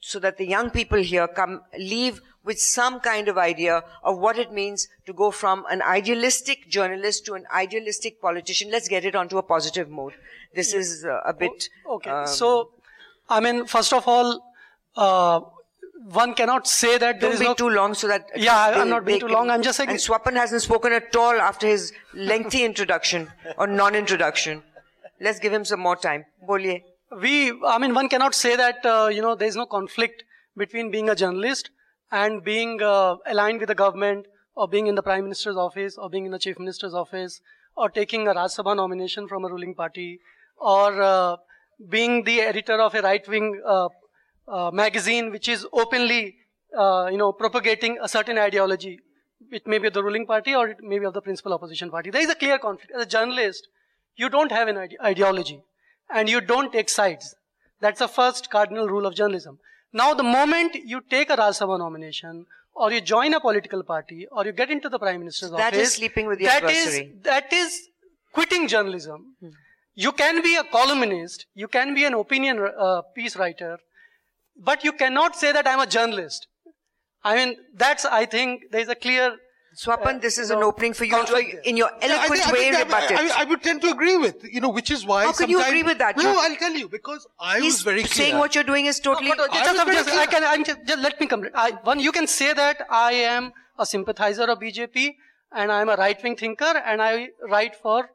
so 0.00 0.18
that 0.20 0.38
the 0.38 0.46
young 0.46 0.70
people 0.70 0.98
here 0.98 1.26
come 1.28 1.62
leave 1.78 2.20
with 2.44 2.60
some 2.60 3.00
kind 3.00 3.28
of 3.28 3.36
idea 3.36 3.82
of 4.04 4.18
what 4.18 4.38
it 4.38 4.52
means 4.52 4.88
to 5.04 5.12
go 5.12 5.30
from 5.30 5.64
an 5.68 5.82
idealistic 5.82 6.68
journalist 6.68 7.26
to 7.26 7.34
an 7.34 7.44
idealistic 7.52 8.20
politician. 8.20 8.70
Let's 8.70 8.88
get 8.88 9.04
it 9.04 9.16
onto 9.16 9.36
a 9.38 9.42
positive 9.42 9.90
mode. 9.90 10.14
This 10.54 10.72
is 10.72 11.04
uh, 11.04 11.20
a 11.26 11.34
bit. 11.34 11.68
Okay. 11.88 12.10
um, 12.10 12.26
so, 12.26 12.70
I 13.28 13.40
mean, 13.40 13.66
first 13.66 13.92
of 13.92 14.06
all, 14.06 14.40
uh, 14.96 15.40
one 16.12 16.34
cannot 16.34 16.68
say 16.68 16.98
that 16.98 17.20
there 17.20 17.32
is 17.32 17.40
be 17.40 17.46
no. 17.46 17.54
too 17.54 17.68
long 17.68 17.94
so 17.94 18.06
that. 18.06 18.26
Yeah, 18.36 18.74
I'm 18.76 18.88
not 18.88 19.04
being 19.04 19.18
too 19.18 19.26
long. 19.28 19.50
I'm 19.50 19.62
just 19.62 19.76
saying- 19.76 19.90
And 19.90 19.98
Swapan 19.98 20.34
hasn't 20.34 20.62
spoken 20.62 20.92
at 20.92 21.14
all 21.16 21.40
after 21.40 21.66
his 21.66 21.92
lengthy 22.14 22.64
introduction 22.64 23.32
or 23.58 23.66
non-introduction. 23.66 24.62
Let's 25.20 25.40
give 25.40 25.52
him 25.52 25.64
some 25.64 25.80
more 25.80 25.96
time. 25.96 26.26
Boliye. 26.46 26.84
We, 27.10 27.52
I 27.64 27.78
mean, 27.78 27.94
one 27.94 28.08
cannot 28.08 28.34
say 28.34 28.56
that, 28.56 28.84
uh, 28.84 29.08
you 29.12 29.22
know, 29.22 29.34
there 29.34 29.48
is 29.48 29.56
no 29.56 29.66
conflict 29.66 30.24
between 30.56 30.90
being 30.90 31.08
a 31.08 31.14
journalist 31.14 31.70
and 32.10 32.42
being 32.42 32.82
uh, 32.82 33.16
aligned 33.26 33.60
with 33.60 33.68
the 33.68 33.74
government 33.74 34.26
or 34.54 34.66
being 34.68 34.86
in 34.86 34.94
the 34.94 35.02
prime 35.02 35.24
minister's 35.24 35.56
office 35.56 35.96
or 35.96 36.10
being 36.10 36.26
in 36.26 36.32
the 36.32 36.38
chief 36.38 36.58
minister's 36.58 36.94
office 36.94 37.40
or 37.76 37.88
taking 37.90 38.26
a 38.26 38.34
Rajya 38.34 38.56
Sabha 38.56 38.74
nomination 38.74 39.28
from 39.28 39.44
a 39.44 39.48
ruling 39.48 39.74
party 39.74 40.18
or 40.56 41.02
uh, 41.02 41.36
being 41.88 42.24
the 42.24 42.40
editor 42.40 42.80
of 42.80 42.94
a 42.94 43.02
right-wing 43.02 43.60
uh, 43.64 43.88
uh, 44.48 44.70
magazine 44.72 45.30
which 45.30 45.48
is 45.48 45.66
openly, 45.72 46.36
uh, 46.76 47.08
you 47.10 47.18
know, 47.18 47.32
propagating 47.32 47.98
a 48.02 48.08
certain 48.08 48.38
ideology. 48.38 49.00
It 49.52 49.66
may 49.66 49.78
be 49.78 49.88
of 49.88 49.92
the 49.92 50.02
ruling 50.02 50.26
party 50.26 50.54
or 50.54 50.68
it 50.68 50.82
may 50.82 50.98
be 50.98 51.04
of 51.04 51.12
the 51.12 51.20
principal 51.20 51.52
opposition 51.52 51.90
party. 51.90 52.10
There 52.10 52.22
is 52.22 52.30
a 52.30 52.34
clear 52.34 52.58
conflict. 52.58 52.92
As 52.96 53.02
a 53.02 53.06
journalist, 53.06 53.68
you 54.16 54.30
don't 54.30 54.50
have 54.50 54.68
an 54.68 54.78
ide- 54.78 54.96
ideology 55.04 55.62
and 56.10 56.28
you 56.28 56.40
don't 56.40 56.72
take 56.72 56.88
sides. 56.88 57.34
That's 57.80 57.98
the 57.98 58.08
first 58.08 58.50
cardinal 58.50 58.88
rule 58.88 59.06
of 59.06 59.14
journalism. 59.14 59.58
Now, 59.92 60.14
the 60.14 60.22
moment 60.22 60.74
you 60.74 61.00
take 61.10 61.30
a 61.30 61.36
Rajya 61.36 61.60
Sabha 61.60 61.78
nomination, 61.78 62.46
or 62.74 62.92
you 62.92 63.00
join 63.00 63.32
a 63.34 63.40
political 63.40 63.82
party, 63.82 64.26
or 64.30 64.44
you 64.44 64.52
get 64.52 64.70
into 64.70 64.88
the 64.88 64.98
Prime 64.98 65.20
Minister's 65.20 65.50
That 65.50 65.72
office, 65.72 65.88
is 65.88 65.94
sleeping 65.94 66.26
with 66.26 66.38
the 66.38 66.44
that 66.46 66.64
is- 66.64 66.70
adversary. 66.86 67.12
that 67.22 67.52
is 67.52 67.88
quitting 68.32 68.68
journalism. 68.68 69.36
You 69.94 70.12
can 70.12 70.42
be 70.42 70.56
a 70.56 70.64
columnist, 70.64 71.46
you 71.54 71.68
can 71.68 71.94
be 71.94 72.04
an 72.04 72.12
opinion 72.14 72.58
uh, 72.78 73.02
piece 73.14 73.34
writer, 73.36 73.78
but 74.58 74.84
you 74.84 74.92
cannot 74.92 75.36
say 75.36 75.52
that 75.52 75.66
I'm 75.66 75.80
a 75.80 75.86
journalist. 75.86 76.46
I 77.24 77.34
mean, 77.36 77.56
that's, 77.74 78.04
I 78.04 78.26
think, 78.26 78.64
there's 78.70 78.88
a 78.88 78.94
clear 78.94 79.36
Swapan, 79.76 80.20
this 80.22 80.38
is 80.38 80.50
no, 80.50 80.56
an 80.58 80.62
opening 80.64 80.94
for 80.94 81.04
you 81.04 81.12
conflict 81.12 81.50
to, 81.50 81.56
there. 81.56 81.62
in 81.64 81.76
your 81.76 81.90
Yeah, 82.00 82.06
I 82.06 82.08
eloquent 82.08 82.32
think- 82.42 82.48
I 82.48 82.52
way, 82.52 82.58
think 82.60 82.76
I- 82.76 82.82
rebut 82.82 83.02
I, 83.02 83.24
it. 83.24 83.30
I, 83.32 83.40
I 83.42 83.44
would 83.44 83.62
tend 83.62 83.82
to 83.82 83.90
agree 83.90 84.16
with, 84.16 84.36
you 84.50 84.60
know, 84.62 84.70
which 84.70 84.90
is 84.90 85.04
why 85.04 85.24
How 85.24 85.32
can 85.32 85.50
you 85.50 85.62
agree 85.62 85.82
with 85.82 85.98
that? 85.98 86.16
No, 86.16 86.38
I'll 86.40 86.56
tell 86.56 86.72
you, 86.72 86.88
because 86.88 87.26
I 87.38 87.60
He's 87.60 87.74
was 87.74 87.82
very 87.82 88.00
clear. 88.04 88.14
saying 88.26 88.38
what 88.38 88.54
you're 88.54 88.64
doing 88.64 88.86
is 88.86 89.00
totally. 89.00 89.28
No, 89.28 89.44
uh, 89.44 89.48
I 89.50 89.64
just, 89.64 89.86
just- 90.08 90.18
I 90.18 90.26
can, 90.26 90.44
I'm 90.44 90.64
just, 90.64 90.78
just 90.86 90.98
let 91.02 91.20
me 91.20 91.26
complete. 91.26 91.52
I, 91.54 91.72
one, 91.84 92.00
you 92.00 92.10
can 92.10 92.26
say 92.26 92.52
that 92.54 92.86
I 92.90 93.12
am 93.12 93.52
a 93.78 93.84
sympathizer 93.84 94.44
of 94.44 94.58
BJP 94.60 95.14
and 95.52 95.70
I 95.70 95.82
am 95.82 95.88
a 95.90 95.96
right-wing 95.96 96.36
thinker 96.36 96.64
and 96.84 97.02
I 97.02 97.28
write 97.50 97.76
for, 97.76 98.08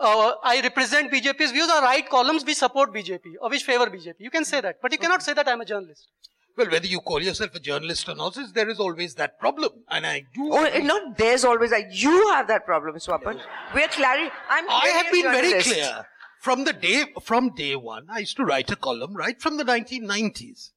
uh, 0.00 0.32
I 0.42 0.60
represent 0.62 1.12
BJP's 1.12 1.52
views 1.52 1.70
or 1.70 1.80
write 1.80 2.10
columns 2.10 2.44
which 2.44 2.56
support 2.56 2.92
BJP 2.92 3.34
or 3.40 3.50
which 3.50 3.62
favor 3.62 3.86
BJP. 3.86 4.14
You 4.18 4.30
can 4.30 4.44
say 4.44 4.60
that, 4.60 4.82
but 4.82 4.90
you 4.90 4.98
cannot 4.98 5.22
say 5.22 5.32
that 5.34 5.46
I'm 5.48 5.60
a 5.60 5.64
journalist. 5.64 6.08
Well, 6.56 6.70
whether 6.70 6.86
you 6.86 7.00
call 7.00 7.20
yourself 7.20 7.54
a 7.54 7.60
journalist 7.60 8.08
or 8.08 8.14
not, 8.14 8.38
there 8.54 8.68
is 8.68 8.78
always 8.78 9.14
that 9.16 9.40
problem. 9.40 9.70
And 9.88 10.06
I 10.06 10.24
do. 10.32 10.50
Oh, 10.52 10.78
not 10.82 11.18
there's 11.18 11.44
always 11.44 11.70
that. 11.70 11.92
You 11.92 12.30
have 12.30 12.46
that 12.48 12.64
problem, 12.64 12.94
Swapan. 12.96 13.36
Yes. 13.36 13.46
We're 13.74 13.88
clari- 13.88 14.30
I'm 14.48 14.70
I 14.70 14.86
have 14.88 15.12
been 15.12 15.24
very 15.24 15.60
clear. 15.62 16.06
From 16.40 16.64
the 16.64 16.72
day, 16.74 17.04
from 17.22 17.54
day 17.54 17.74
one, 17.74 18.06
I 18.10 18.18
used 18.18 18.36
to 18.36 18.44
write 18.44 18.70
a 18.70 18.76
column 18.76 19.14
right 19.14 19.40
from 19.40 19.56
the 19.56 19.64
1990s, 19.64 20.70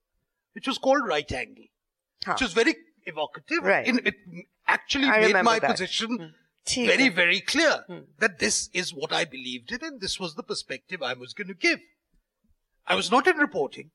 which 0.54 0.66
was 0.66 0.78
called 0.78 1.06
Right 1.06 1.30
Angle, 1.30 1.66
huh. 2.26 2.34
which 2.34 2.42
was 2.42 2.54
very 2.54 2.76
evocative. 3.06 3.64
Right. 3.64 3.86
In, 3.86 4.00
it 4.06 4.16
actually 4.66 5.10
I 5.10 5.32
made 5.32 5.44
my 5.44 5.60
that. 5.60 5.72
position. 5.72 6.18
Hmm 6.18 6.26
very, 6.76 7.10
very 7.10 7.40
clear 7.40 7.84
hmm. 7.88 8.00
that 8.20 8.40
this 8.40 8.70
is 8.74 8.94
what 8.94 9.14
I 9.14 9.26
believed 9.26 9.72
in 9.72 9.84
and 9.84 10.02
this 10.02 10.20
was 10.20 10.36
the 10.36 10.44
perspective 10.44 11.02
I 11.02 11.14
was 11.14 11.34
going 11.34 11.48
to 11.48 11.54
give. 11.54 11.80
I 12.86 12.96
was 12.96 13.12
not 13.12 13.28
in 13.28 13.38
reporting. 13.38 13.92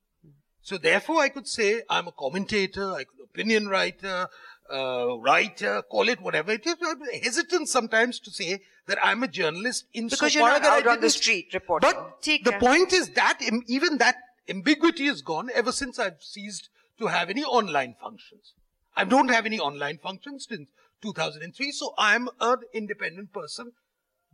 So 0.62 0.79
therefore, 0.79 1.20
I 1.20 1.29
could 1.29 1.48
say 1.48 1.83
I'm 1.90 2.07
a 2.09 2.12
commentator, 2.12 2.92
I 2.92 3.05
could 3.05 3.20
opinion 3.25 3.68
writer, 3.68 4.29
uh, 4.72 5.18
writer, 5.18 5.83
call 5.83 6.09
it 6.09 6.20
whatever 6.20 6.53
it 6.53 6.66
is. 6.66 6.77
I'm 6.83 7.01
hesitant 7.22 7.68
sometimes 7.68 8.20
to 8.20 8.31
say 8.31 8.61
that 8.87 8.98
I'm 9.03 9.22
a 9.22 9.29
journalist 9.29 9.87
in 9.92 10.09
because 10.09 10.35
you're 10.35 10.48
not 10.48 10.64
out 10.64 10.87
on 10.87 11.01
the 11.01 11.11
street 11.11 11.53
reporting. 11.53 11.90
But 11.90 12.22
Take 12.22 12.44
the 12.44 12.51
care. 12.53 12.61
point 12.61 12.92
is 12.92 13.11
that 13.11 13.40
even 13.66 13.98
that 13.98 14.16
ambiguity 14.48 15.07
is 15.07 15.22
gone 15.22 15.51
ever 15.55 15.72
since 15.72 15.98
I've 15.98 16.22
ceased 16.22 16.68
to 16.98 17.07
have 17.09 17.29
any 17.29 17.44
online 17.44 17.96
functions. 18.01 18.55
I 18.96 19.05
don't 19.05 19.29
have 19.29 19.46
any 19.46 19.59
online 19.59 19.98
functions 19.98 20.46
since 20.48 20.68
2003, 21.03 21.72
so 21.72 21.94
I'm 21.98 22.29
an 22.40 22.59
independent 22.72 23.33
person. 23.33 23.72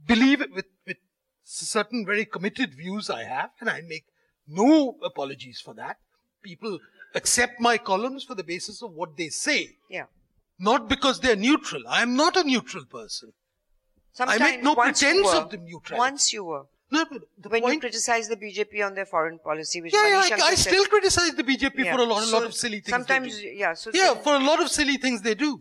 Believe 0.06 0.40
it 0.40 0.52
with, 0.52 0.66
with 0.86 0.98
certain 1.42 2.04
very 2.04 2.24
committed 2.24 2.74
views 2.74 3.08
I 3.08 3.24
have, 3.24 3.50
and 3.60 3.70
I 3.70 3.80
make 3.80 4.04
no 4.46 4.96
apologies 5.02 5.60
for 5.60 5.74
that. 5.74 5.98
People 6.42 6.78
accept 7.14 7.60
my 7.60 7.78
columns 7.78 8.24
for 8.24 8.34
the 8.34 8.44
basis 8.44 8.82
of 8.82 8.92
what 8.92 9.16
they 9.16 9.28
say, 9.28 9.76
Yeah. 9.90 10.06
not 10.58 10.88
because 10.88 11.20
they're 11.20 11.36
neutral. 11.36 11.82
I 11.88 12.02
am 12.02 12.16
not 12.16 12.36
a 12.36 12.44
neutral 12.44 12.84
person. 12.84 13.32
Sometimes 14.12 14.40
make 14.40 14.62
no 14.62 14.74
pretense 14.74 15.26
were, 15.26 15.36
of 15.36 15.50
the 15.50 15.56
neutrality. 15.58 15.98
Once 15.98 16.32
you 16.32 16.44
were. 16.44 16.64
No, 16.90 17.04
but 17.04 17.22
the 17.36 17.48
When 17.50 17.64
you 17.64 17.80
criticize 17.80 18.28
the 18.28 18.36
BJP 18.36 18.84
on 18.84 18.94
their 18.94 19.04
foreign 19.04 19.38
policy, 19.38 19.82
which 19.82 19.92
yeah, 19.92 20.08
yeah, 20.26 20.36
I, 20.42 20.48
I 20.48 20.54
still 20.54 20.86
criticize 20.86 21.32
the 21.34 21.44
BJP 21.44 21.84
Yeah. 21.84 21.94
for 21.94 22.02
a 22.02 22.04
lot, 22.04 22.22
a 22.26 22.30
lot 22.30 22.44
of 22.44 22.54
silly 22.54 22.80
things. 22.80 22.90
Sometimes, 22.90 23.36
they 23.36 23.42
do. 23.42 23.48
yeah. 23.48 23.74
So 23.74 23.90
yeah, 23.92 24.14
so- 24.14 24.20
for 24.20 24.34
a 24.34 24.38
lot 24.38 24.60
of 24.60 24.70
silly 24.70 24.96
things 24.96 25.20
they 25.22 25.34
do. 25.34 25.60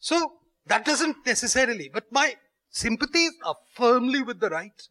So 0.00 0.32
that 0.66 0.84
doesn't 0.84 1.24
necessarily, 1.24 1.88
but 1.92 2.10
my 2.10 2.36
sympathies 2.70 3.32
are 3.44 3.56
firmly 3.74 4.22
with 4.22 4.40
the 4.40 4.50
right. 4.50 4.82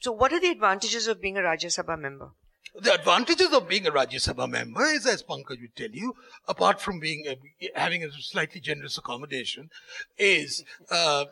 so 0.00 0.10
what 0.10 0.32
are 0.32 0.40
the 0.40 0.50
advantages 0.50 1.06
of 1.06 1.20
being 1.20 1.36
a 1.38 1.40
Rajya 1.40 1.70
Sabha 1.78 1.96
member? 1.98 2.30
The 2.74 2.94
advantages 2.94 3.52
of 3.52 3.68
being 3.68 3.86
a 3.86 3.90
Rajya 3.90 4.14
Sabha 4.34 4.48
member 4.48 4.84
is, 4.86 5.06
as 5.06 5.22
Pankaj 5.22 5.60
would 5.60 5.76
tell 5.76 5.90
you, 5.90 6.14
apart 6.48 6.80
from 6.80 7.00
being 7.00 7.26
a, 7.26 7.36
having 7.78 8.02
a 8.02 8.10
slightly 8.12 8.60
generous 8.60 8.96
accommodation, 8.96 9.68
is 10.18 10.64
uh, 10.90 11.26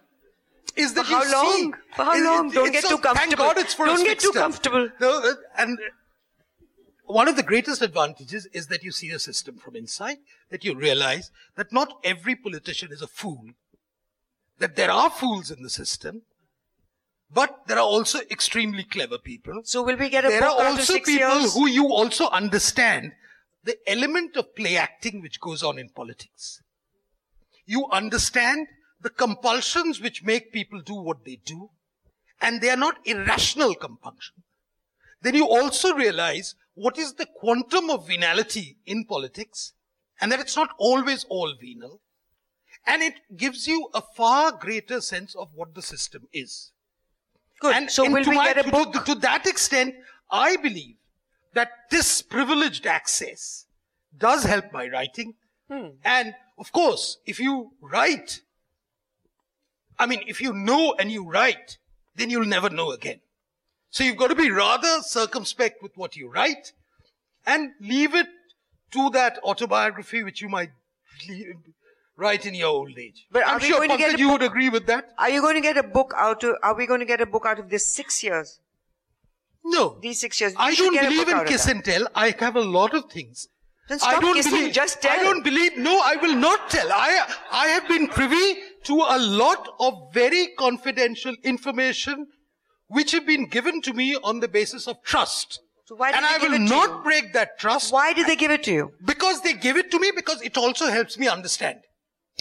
is 0.77 0.93
that 0.95 1.07
For 1.07 1.13
how 1.15 1.23
you 1.25 1.33
long? 1.33 1.53
see- 1.73 1.73
For 1.97 2.05
how 2.05 2.25
long? 2.25 2.51
Don't 2.51 2.73
get 2.73 2.83
so- 2.85 2.91
too 2.97 2.99
comfortable. 3.03 3.15
Thank 3.17 3.37
God 3.37 3.59
it's 3.59 3.75
for 3.75 3.87
Don't 3.87 4.05
get 4.05 4.19
too 4.21 4.33
comfortable. 4.33 4.91
No, 5.01 5.23
uh, 5.31 5.35
and 5.57 5.79
one 7.07 7.27
of 7.27 7.37
the 7.37 7.43
greatest 7.43 7.81
advantages 7.83 8.47
is 8.53 8.67
that 8.69 8.85
you 8.85 8.93
see 8.93 9.11
the 9.11 9.19
system 9.19 9.57
from 9.57 9.75
inside, 9.77 10.19
that 10.51 10.63
you 10.65 10.75
realize 10.75 11.31
that 11.57 11.73
not 11.73 11.99
every 12.05 12.37
politician 12.37 12.93
is 12.93 13.01
a 13.03 13.07
fool, 13.09 13.47
that 14.59 14.77
there 14.77 14.91
are 14.91 15.09
fools 15.11 15.51
in 15.51 15.63
the 15.63 15.71
system, 15.71 16.23
but 17.33 17.67
there 17.67 17.79
are 17.79 17.87
also 17.87 18.21
extremely 18.31 18.85
clever 18.85 19.19
people. 19.19 19.61
So 19.65 19.83
will 19.83 19.97
we 19.97 20.09
get 20.09 20.25
a 20.25 20.29
there 20.29 20.41
book 20.41 20.59
are 20.59 20.67
also 20.67 20.95
people 20.95 21.15
years? 21.15 21.55
who 21.55 21.67
you 21.69 21.87
also 21.87 22.29
understand 22.29 23.13
the 23.63 23.77
element 23.87 24.37
of 24.37 24.55
play 24.55 24.77
acting 24.77 25.21
which 25.21 25.41
goes 25.41 25.63
on 25.63 25.79
in 25.79 25.91
politics. 25.91 26.63
You 27.67 27.87
understand 27.93 28.67
the 29.01 29.11
compulsions 29.11 30.01
which 30.01 30.25
make 30.25 30.53
people 30.53 30.81
do 30.81 30.95
what 30.95 31.25
they 31.25 31.41
do, 31.45 31.71
and 32.41 32.61
they 32.61 32.71
are 32.71 32.77
not 32.77 32.99
irrational 33.05 33.75
compulsions. 33.75 34.45
Then 35.23 35.35
you 35.35 35.47
also 35.47 35.95
realize 35.95 36.55
what 36.75 36.99
is 36.99 37.15
the 37.15 37.27
quantum 37.27 37.91
of 37.91 38.07
venality 38.07 38.79
in 38.87 39.05
politics, 39.05 39.75
and 40.21 40.33
that 40.33 40.41
it's 40.41 40.57
not 40.57 40.71
always 40.79 41.25
all 41.29 41.55
venal, 41.61 42.01
and 42.87 43.03
it 43.03 43.15
gives 43.37 43.69
you 43.69 43.89
a 43.95 44.03
far 44.17 44.53
greater 44.53 45.01
sense 45.01 45.35
of 45.35 45.49
what 45.55 45.75
the 45.75 45.83
system 45.83 46.27
is. 46.33 46.73
Good. 47.61 47.77
And 47.77 47.91
so 47.91 48.11
will 48.11 48.25
to 48.25 48.31
we 48.31 48.37
my- 48.37 48.53
get 48.53 48.67
a 48.67 48.71
book? 48.71 48.93
To, 48.93 49.15
to 49.15 49.15
that 49.21 49.47
extent, 49.47 49.95
I 50.31 50.57
believe 50.57 50.97
that 51.55 51.71
this 51.91 52.23
privileged 52.23 52.87
access 52.87 53.67
does 54.17 54.45
help 54.45 54.73
my 54.73 54.89
writing. 54.89 55.35
Hmm. 55.71 55.89
And 56.05 56.35
of 56.59 56.73
course, 56.73 57.19
if 57.27 57.39
you 57.39 57.73
write, 57.81 58.41
I 59.99 60.07
mean, 60.07 60.23
if 60.27 60.41
you 60.41 60.53
know 60.53 60.95
and 60.99 61.13
you 61.13 61.29
write, 61.29 61.79
then 62.17 62.31
you'll 62.31 62.47
never 62.47 62.71
know 62.71 62.91
again. 62.93 63.21
So 63.91 64.05
you've 64.05 64.17
got 64.17 64.29
to 64.29 64.35
be 64.35 64.51
rather 64.51 65.03
circumspect 65.03 65.83
with 65.83 65.97
what 65.97 66.17
you 66.17 66.29
write 66.31 66.73
and 67.47 67.73
leave 67.81 68.15
it 68.15 68.29
to 68.93 69.11
that 69.11 69.39
autobiography 69.45 70.23
which 70.23 70.41
you 70.41 70.49
might 70.49 70.71
write 72.21 72.47
in 72.47 72.55
your 72.55 72.69
old 72.69 72.99
age. 72.99 73.27
But 73.31 73.47
I'm 73.47 73.61
sure 73.61 73.87
Pankaj, 73.87 74.19
you 74.19 74.31
would 74.31 74.43
agree 74.43 74.69
with 74.69 74.87
that. 74.87 75.07
Are 75.19 75.31
you 75.31 75.41
going 75.41 75.55
to 75.55 75.61
get 75.61 75.77
a 75.77 75.83
book 75.83 76.13
out 76.17 76.45
of? 76.45 76.57
Are 76.63 76.75
we 76.77 76.87
going 76.87 77.01
to 77.01 77.07
get 77.07 77.21
a 77.21 77.27
book 77.27 77.47
out 77.47 77.59
of 77.59 77.71
this 77.71 77.87
six 77.93 78.23
years? 78.23 78.59
No. 79.65 79.99
These 80.01 80.21
six 80.21 80.41
years. 80.41 80.55
I 80.57 80.71
You 80.71 80.77
should 80.77 80.95
don't 80.95 81.09
believe 81.09 81.29
in 81.29 81.45
kiss 81.47 81.67
and 81.67 81.85
tell. 81.85 82.07
I 82.15 82.35
have 82.39 82.57
a 82.57 82.67
lot 82.79 82.95
of 82.95 83.11
things. 83.11 83.49
Then 83.89 83.99
I 84.03 84.11
stop 84.11 84.21
don't 84.23 84.35
kissing, 84.35 84.53
believe. 84.53 84.73
just 84.73 85.03
tell. 85.03 85.19
I 85.19 85.23
don't 85.23 85.43
believe. 85.45 85.77
No, 85.77 86.01
I 86.01 86.17
will 86.17 86.37
not 86.37 86.71
tell. 86.71 86.93
I 86.93 87.27
I 87.53 87.67
have 87.69 87.89
been 87.89 88.07
privy 88.09 88.59
to 88.85 88.95
a 88.95 89.19
lot 89.19 89.69
of 89.81 89.97
very 90.15 90.49
confidential 90.59 91.35
information, 91.43 92.29
which 92.87 93.13
have 93.13 93.27
been 93.27 93.47
given 93.47 93.83
to 93.83 93.93
me 93.93 94.17
on 94.23 94.41
the 94.41 94.49
basis 94.49 94.87
of 94.87 95.03
trust. 95.03 95.61
So 95.87 95.97
why 95.97 96.13
did 96.13 96.19
and 96.19 96.27
I 96.27 96.39
will 96.39 96.59
not 96.61 97.03
break 97.03 97.33
that 97.33 97.59
trust 97.59 97.93
Why 97.93 98.13
did 98.13 98.29
they 98.29 98.37
give 98.37 98.53
it 98.53 98.63
to 98.65 98.73
you? 98.73 98.93
because 99.05 99.41
they 99.43 99.55
give 99.55 99.77
it 99.77 99.91
to 99.91 99.99
me 99.99 100.13
because 100.15 100.41
it 100.41 100.57
also 100.57 100.87
helps 100.87 101.19
me 101.19 101.27
understand. 101.27 101.81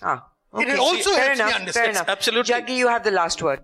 Ah, 0.01 0.25
It 0.57 0.79
also 0.79 1.11
fair 1.11 1.25
helps 1.25 1.39
me 1.39 1.45
enough. 1.45 1.59
understand. 1.59 1.83
Fair 1.85 1.89
enough. 1.91 2.09
Absolutely. 2.09 2.53
Jaggi, 2.53 2.75
you 2.77 2.87
have 2.87 3.03
the 3.03 3.11
last 3.11 3.41
word. 3.41 3.61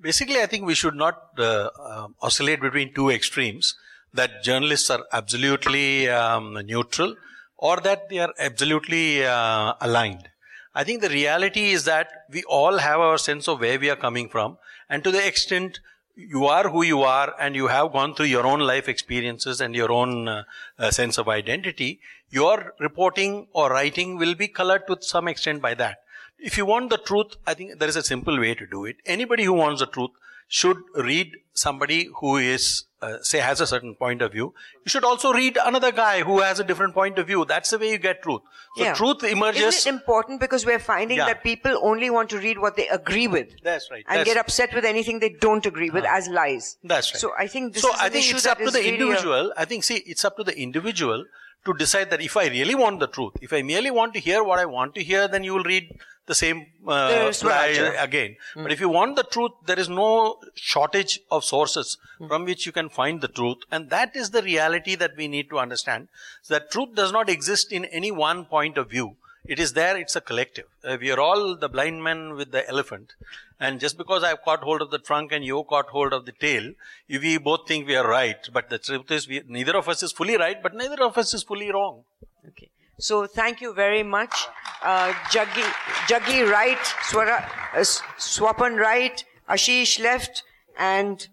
Basically, 0.00 0.40
I 0.40 0.46
think 0.46 0.66
we 0.66 0.74
should 0.74 0.94
not 0.94 1.18
uh, 1.38 1.70
um, 1.88 2.14
oscillate 2.20 2.60
between 2.60 2.92
two 2.92 3.10
extremes 3.10 3.74
that 4.12 4.42
journalists 4.42 4.90
are 4.90 5.04
absolutely 5.12 6.08
um, 6.10 6.54
neutral 6.66 7.16
or 7.56 7.76
that 7.78 8.08
they 8.10 8.18
are 8.18 8.32
absolutely 8.38 9.24
uh, 9.24 9.74
aligned. 9.80 10.28
I 10.74 10.84
think 10.84 11.00
the 11.02 11.08
reality 11.08 11.70
is 11.70 11.84
that 11.84 12.08
we 12.30 12.42
all 12.44 12.78
have 12.78 13.00
our 13.00 13.16
sense 13.16 13.48
of 13.48 13.60
where 13.60 13.78
we 13.78 13.88
are 13.90 13.96
coming 13.96 14.28
from, 14.28 14.58
and 14.90 15.02
to 15.04 15.10
the 15.10 15.24
extent 15.26 15.78
you 16.16 16.46
are 16.46 16.68
who 16.68 16.82
you 16.84 17.02
are 17.02 17.34
and 17.40 17.56
you 17.56 17.68
have 17.68 17.92
gone 17.92 18.14
through 18.14 18.26
your 18.26 18.46
own 18.46 18.60
life 18.60 18.88
experiences 18.88 19.60
and 19.60 19.74
your 19.74 19.90
own 19.90 20.28
uh, 20.28 20.42
uh, 20.78 20.90
sense 20.90 21.16
of 21.18 21.28
identity, 21.28 22.00
your 22.38 22.74
reporting 22.80 23.46
or 23.52 23.70
writing 23.70 24.16
will 24.18 24.34
be 24.34 24.48
colored 24.48 24.86
to 24.88 24.96
some 25.00 25.28
extent 25.28 25.62
by 25.62 25.74
that. 25.74 25.98
If 26.38 26.58
you 26.58 26.66
want 26.66 26.90
the 26.90 26.98
truth, 26.98 27.36
I 27.46 27.54
think 27.54 27.78
there 27.78 27.88
is 27.88 27.96
a 27.96 28.02
simple 28.02 28.38
way 28.38 28.54
to 28.54 28.66
do 28.66 28.84
it. 28.84 28.96
Anybody 29.06 29.44
who 29.44 29.52
wants 29.52 29.80
the 29.80 29.86
truth 29.86 30.10
should 30.48 30.76
read 30.94 31.36
somebody 31.54 31.98
who 32.20 32.36
is, 32.36 32.64
uh, 33.00 33.16
say, 33.22 33.38
has 33.38 33.60
a 33.60 33.66
certain 33.66 33.94
point 33.94 34.20
of 34.20 34.32
view. 34.32 34.52
You 34.84 34.90
should 34.94 35.04
also 35.10 35.32
read 35.32 35.58
another 35.64 35.90
guy 36.00 36.22
who 36.22 36.40
has 36.40 36.60
a 36.60 36.64
different 36.64 36.92
point 36.98 37.18
of 37.18 37.26
view. 37.28 37.44
That's 37.52 37.70
the 37.70 37.78
way 37.78 37.90
you 37.92 37.98
get 37.98 38.20
truth. 38.26 38.42
So 38.76 38.82
Yeah. 38.84 38.94
truth 38.94 39.24
emerges. 39.24 39.62
Isn't 39.62 39.94
it 39.94 39.98
important 40.00 40.40
because 40.40 40.66
we're 40.66 40.80
finding 40.88 41.18
Yeah. 41.18 41.26
that 41.30 41.42
people 41.44 41.78
only 41.90 42.10
want 42.16 42.28
to 42.34 42.38
read 42.38 42.58
what 42.66 42.76
they 42.76 42.88
agree 42.98 43.26
with 43.36 43.54
That's 43.62 43.90
right. 43.90 44.04
and 44.08 44.18
That's- 44.18 44.34
get 44.34 44.36
upset 44.44 44.74
with 44.74 44.84
anything 44.84 45.20
they 45.20 45.30
don't 45.46 45.64
agree 45.72 45.90
with 45.90 46.04
as 46.18 46.28
lies. 46.40 46.76
That's 46.82 47.14
right. 47.14 47.20
So 47.20 47.32
I 47.38 47.46
think 47.46 47.72
this 47.74 47.82
so 47.88 47.94
is 47.94 48.00
I 48.08 48.10
think 48.10 48.30
it's 48.34 48.46
up 48.54 48.58
to 48.58 48.70
the 48.70 48.78
really 48.80 48.88
individual. 48.94 49.52
I 49.56 49.64
think 49.64 49.84
see, 49.90 49.98
it's 50.14 50.24
up 50.30 50.36
to 50.42 50.44
the 50.44 50.56
individual 50.68 51.24
to 51.64 51.74
decide 51.74 52.10
that 52.10 52.20
if 52.20 52.36
I 52.36 52.46
really 52.48 52.74
want 52.74 53.00
the 53.00 53.06
truth, 53.06 53.34
if 53.40 53.52
I 53.52 53.62
merely 53.62 53.90
want 53.90 54.14
to 54.14 54.20
hear 54.20 54.42
what 54.44 54.58
I 54.58 54.66
want 54.66 54.94
to 54.96 55.02
hear, 55.02 55.28
then 55.28 55.44
you 55.44 55.54
will 55.54 55.64
read 55.64 55.98
the 56.26 56.34
same 56.34 56.66
uh, 56.86 57.08
The 57.08 57.24
lie 57.24 57.30
Swaraj. 57.32 57.78
again. 57.98 58.36
But 58.54 58.72
if 58.72 58.80
you 58.80 58.88
want 58.88 59.16
the 59.16 59.24
truth, 59.24 59.52
there 59.66 59.78
is 59.78 59.88
no 59.88 60.38
shortage 60.54 61.20
of 61.30 61.44
sources 61.44 61.98
from 62.28 62.44
which 62.44 62.64
you 62.64 62.72
can 62.72 62.88
find 62.88 63.20
the 63.20 63.28
truth, 63.28 63.58
and 63.70 63.90
that 63.90 64.16
is 64.16 64.30
the 64.30 64.42
reality 64.42 64.94
that 64.94 65.16
we 65.16 65.28
need 65.28 65.50
to 65.50 65.58
understand. 65.58 66.08
That 66.48 66.70
truth 66.70 66.94
does 66.94 67.12
not 67.12 67.28
exist 67.28 67.72
in 67.72 67.84
any 67.86 68.10
one 68.10 68.46
point 68.46 68.78
of 68.78 68.88
view. 68.88 69.16
It 69.46 69.58
is 69.58 69.74
there, 69.74 69.96
it's 69.96 70.16
a 70.16 70.20
collective. 70.20 70.66
Uh, 70.82 70.96
we 71.00 71.10
are 71.10 71.20
all 71.20 71.54
the 71.54 71.68
blind 71.68 72.02
men 72.02 72.34
with 72.34 72.50
the 72.50 72.66
elephant. 72.68 73.12
And 73.60 73.78
just 73.78 73.98
because 73.98 74.24
I've 74.24 74.42
caught 74.42 74.62
hold 74.62 74.80
of 74.80 74.90
the 74.90 74.98
trunk 74.98 75.32
and 75.32 75.44
you 75.44 75.62
caught 75.64 75.88
hold 75.88 76.12
of 76.12 76.24
the 76.24 76.32
tail, 76.32 76.72
we 77.08 77.36
both 77.38 77.68
think 77.68 77.86
we 77.86 77.94
are 77.96 78.06
right. 78.08 78.48
But 78.52 78.70
the 78.70 78.78
truth 78.78 79.10
is, 79.10 79.28
we, 79.28 79.42
neither 79.46 79.76
of 79.76 79.88
us 79.88 80.02
is 80.02 80.12
fully 80.12 80.36
right, 80.38 80.62
but 80.62 80.74
neither 80.74 81.02
of 81.02 81.18
us 81.18 81.34
is 81.34 81.42
fully 81.42 81.70
wrong. 81.70 82.04
Okay. 82.48 82.70
So 82.98 83.26
thank 83.26 83.60
you 83.60 83.74
very 83.74 84.02
much, 84.02 84.46
uh, 84.82 85.12
Jaggi, 85.30 85.62
Jaggi 86.08 86.48
right, 86.50 86.78
Swara, 86.78 87.44
uh, 87.74 87.78
Swapan 88.18 88.78
right, 88.78 89.22
Ashish 89.48 90.00
left, 90.00 90.42
and 90.78 91.26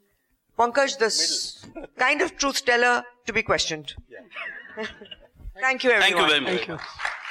Pankaj 0.58 0.98
the 0.98 1.06
s- 1.06 1.66
kind 1.98 2.22
of 2.22 2.36
truth 2.38 2.66
teller 2.66 3.06
to 3.26 3.34
be 3.34 3.44
questioned. 3.44 3.94
thank 5.60 5.84
you, 5.84 5.92
everyone. 5.92 6.30
Thank 6.30 6.62
you 6.62 6.66
very 6.66 6.78
much. 6.78 6.82